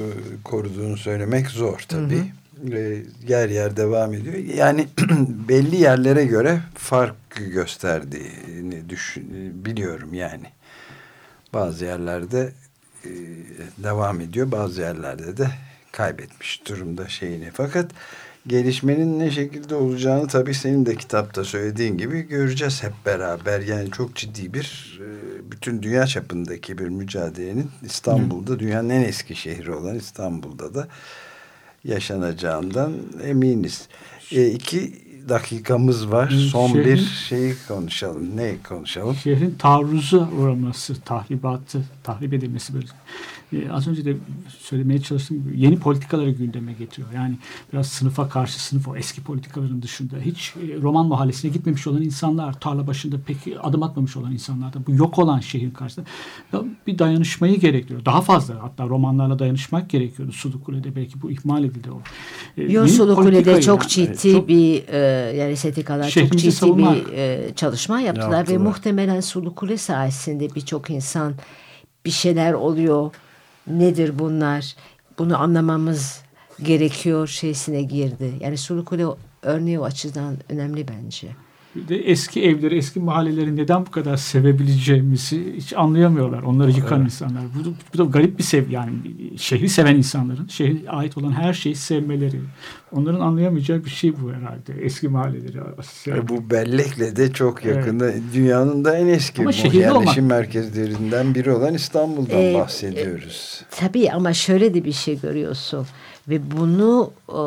[0.44, 2.32] koruduğunu söylemek zor tabii.
[2.72, 4.34] E, yer yer devam ediyor.
[4.34, 4.88] Yani
[5.48, 9.24] belli yerlere göre fark gösterdiğini düşün,
[9.64, 10.46] biliyorum yani.
[11.52, 12.52] Bazı yerlerde
[13.04, 13.10] e,
[13.78, 14.52] devam ediyor.
[14.52, 15.50] Bazı yerlerde de
[15.92, 17.50] kaybetmiş durumda şeyini.
[17.52, 17.90] Fakat
[18.46, 23.60] gelişmenin ne şekilde olacağını tabii senin de kitapta söylediğin gibi göreceğiz hep beraber.
[23.60, 25.10] Yani çok ciddi bir e,
[25.50, 30.88] bütün dünya çapındaki bir mücadelenin İstanbul'da dünyanın en eski şehri olan İstanbul'da da
[31.84, 32.92] yaşanacağından
[33.24, 33.88] eminiz.
[34.32, 36.28] E, iki dakikamız var.
[36.52, 36.96] Son Şehrin- bir
[37.28, 38.36] şeyi konuşalım.
[38.36, 39.14] Ne konuşalım?
[39.14, 42.86] şehrin taarruza uğraması, tahribatı, tahrip edilmesi böyle.
[43.52, 44.16] Ee, az önce de
[44.58, 47.08] söylemeye çalıştığım gibi yeni politikaları gündeme getiriyor.
[47.14, 47.34] Yani
[47.72, 52.60] biraz sınıfa karşı sınıf o eski politikaların dışında hiç e, roman mahallesine gitmemiş olan insanlar,
[52.60, 56.06] tarla başında pek adım atmamış olan insanlar da bu yok olan şehrin karşısında
[56.52, 58.04] ya bir dayanışmayı gerektiriyor.
[58.04, 60.32] Daha fazla hatta romanlarla dayanışmak gerekiyordu.
[60.32, 61.90] Sulukule'de belki bu ihmal edildi.
[61.90, 62.00] O.
[62.56, 66.32] Ee, yeni Yosulu Kule'de politikayı çok yani, ciddi evet, çok- bir e, yani STK'lar çok
[66.32, 66.96] ciddi savunmak.
[66.96, 68.58] bir e, çalışma yaptılar, ve Yaptılar.
[68.58, 71.34] muhtemelen Sulu Kule sayesinde birçok insan
[72.06, 73.14] bir şeyler oluyor.
[73.66, 74.74] Nedir bunlar?
[75.18, 76.22] Bunu anlamamız
[76.62, 78.32] gerekiyor şeysine girdi.
[78.40, 79.06] Yani Sulu Kule
[79.42, 81.28] örneği o açıdan önemli bence.
[81.74, 86.42] De eski evleri, eski mahalleleri neden bu kadar sevebileceğimizi hiç anlayamıyorlar.
[86.42, 87.42] Onları yıkan insanlar.
[87.54, 88.92] Bu, bu da garip bir sev yani
[89.36, 92.40] şehri seven insanların şehre ait olan her şeyi sevmeleri.
[92.92, 94.84] Onların anlayamayacağı bir şey bu herhalde.
[94.84, 95.58] Eski mahalleleri.
[96.06, 101.52] E, bu bellekle de çok yakında dünyanın da en eski Ama yerleşim olmak- merkezlerinden biri
[101.52, 103.62] olan İstanbul'dan Ee, bahsediyoruz.
[103.70, 105.86] Tabii ama şöyle de bir şey görüyorsun
[106.28, 107.38] ve bunu e,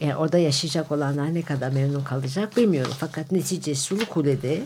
[0.00, 2.92] yani orada yaşayacak olanlar ne kadar memnun kalacak bilmiyorum.
[2.98, 4.62] Fakat netice Sulu Kule'de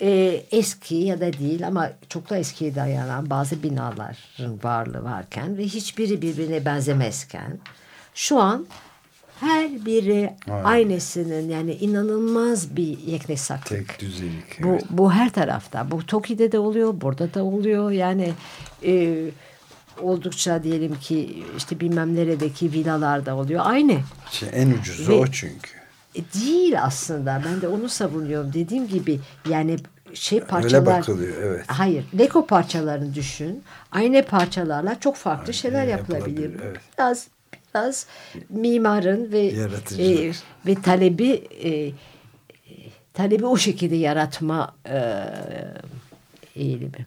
[0.00, 5.64] e, eski ya da değil ama çok da eskiye dayanan bazı binaların varlığı varken ve
[5.64, 7.58] hiçbiri birbirine benzemezken
[8.14, 8.66] şu an
[9.40, 10.30] her biri
[10.64, 13.88] aynısının yani inanılmaz bir yeknesaklık.
[13.88, 14.62] Tek düzelik.
[14.62, 14.84] Bu, evet.
[14.90, 15.90] bu her tarafta.
[15.90, 17.90] Bu Toki'de de oluyor, burada da oluyor.
[17.90, 18.32] Yani
[18.84, 19.24] e,
[20.02, 23.60] oldukça diyelim ki işte bilmem neredeki villalarda oluyor.
[23.64, 24.00] Aynı.
[24.30, 25.70] Şey, en ucuzu Ve- o çünkü.
[26.14, 27.42] E, değil aslında.
[27.44, 28.52] Ben de onu savunuyorum.
[28.52, 29.76] Dediğim gibi yani
[30.14, 30.86] şey Öyle parçalar.
[30.98, 31.64] bakılıyor evet.
[31.66, 32.04] Hayır.
[32.18, 33.62] Lego parçalarını düşün.
[33.92, 36.60] Aynı parçalarla çok farklı şeyler yapılabilir, yapılabilir.
[36.64, 36.76] evet.
[36.98, 37.26] Biraz
[37.74, 38.06] biraz
[38.48, 39.46] mimarın ve
[39.98, 40.32] e,
[40.66, 41.30] ve talebi
[41.64, 41.92] e,
[43.14, 45.24] talebi o şekilde yaratma e,
[46.56, 47.06] eğilimi.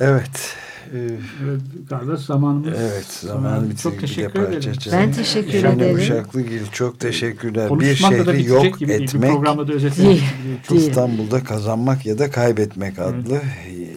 [0.00, 0.56] Evet.
[0.94, 2.68] Evet, galiba zamanımız.
[2.80, 3.82] Evet zamanı bitirdik.
[3.82, 4.72] Çok Bir teşekkür ederim.
[4.92, 5.96] Ben teşekkür Şahane ederim.
[5.96, 7.64] Uşaklıgil çok teşekkürler.
[7.64, 8.98] Bir Konuşmakla da şehri yok gibi.
[8.98, 10.20] Bir etmek programda da özetlemek
[10.70, 10.80] Değil.
[10.88, 13.40] İstanbul'da kazanmak ya da kaybetmek adlı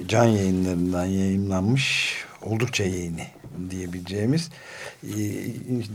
[0.07, 3.27] can yayınlarından yayınlanmış oldukça yeni
[3.69, 4.49] diyebileceğimiz
[5.03, 5.13] e,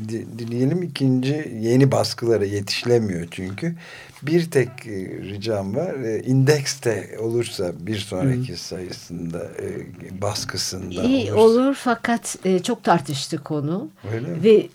[0.09, 3.75] di- dileyelim ikinci yeni baskılara yetişilemiyor çünkü
[4.23, 4.91] bir tek e,
[5.23, 12.85] ricam var e, indekste olursa bir sonraki sayısında e, baskısında İyi olursa olur fakat çok
[12.85, 13.89] tartıştık konu.
[14.15, 14.45] Öyle mi?
[14.45, 14.67] Ve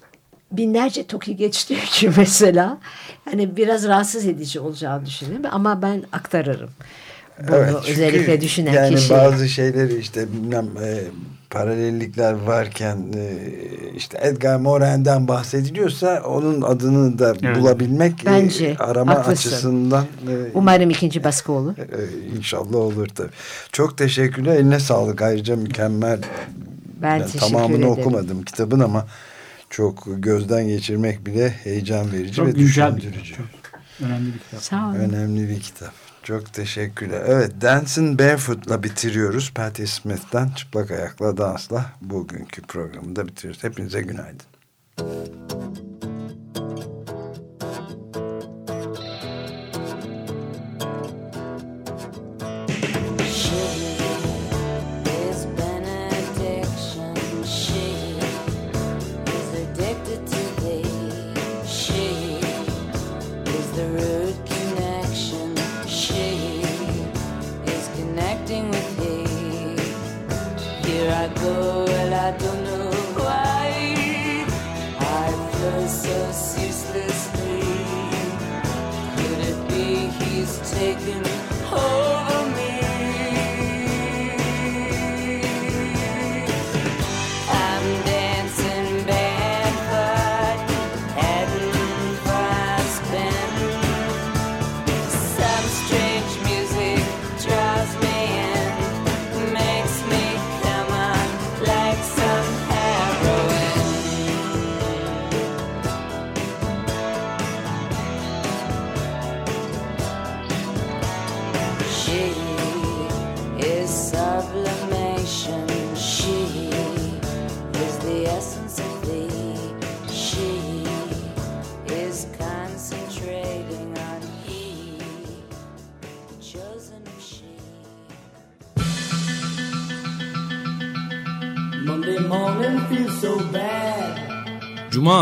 [0.51, 2.77] binlerce toki geçti ki mesela.
[3.25, 6.69] Hani biraz rahatsız edici olacağını düşünüyorum ama ben aktarırım.
[7.47, 9.19] Bunu Evet, çünkü özellikle düşünen yani kişiye.
[9.19, 10.99] bazı şeyleri işte bilmem e,
[11.49, 13.33] paralellikler varken e,
[13.95, 17.57] işte Edgar Morin'den bahsediliyorsa onun adını da Evet.
[17.57, 19.49] bulabilmek e, Bence, arama haklısın.
[19.49, 21.73] açısından e, Umarım ikinci baskı olur.
[21.77, 23.29] e, inşallah olur tabii.
[23.71, 24.55] Çok teşekkürler.
[24.55, 25.21] Eline sağlık.
[25.21, 26.19] Ayrıca mükemmel.
[27.01, 27.89] Ben teşekkür tamamını ederim.
[27.89, 29.05] okumadım kitabın ama
[29.69, 33.11] çok gözden geçirmek bile heyecan verici Çok ve bir düşündürücü.
[33.23, 33.37] kitap.
[33.99, 34.61] Çok önemli bir kitap.
[34.61, 34.95] Sağ olun.
[34.95, 35.91] Önemli bir kitap.
[36.23, 37.23] Çok teşekkürler.
[37.27, 39.51] Evet Dancing Barefoot'la bitiriyoruz.
[39.53, 43.63] Patti Smith'ten Çıplak Ayakla Dans'la bugünkü programı da bitiriyoruz.
[43.63, 44.45] Hepinize günaydın.
[44.99, 46.10] His
[71.41, 71.80] good.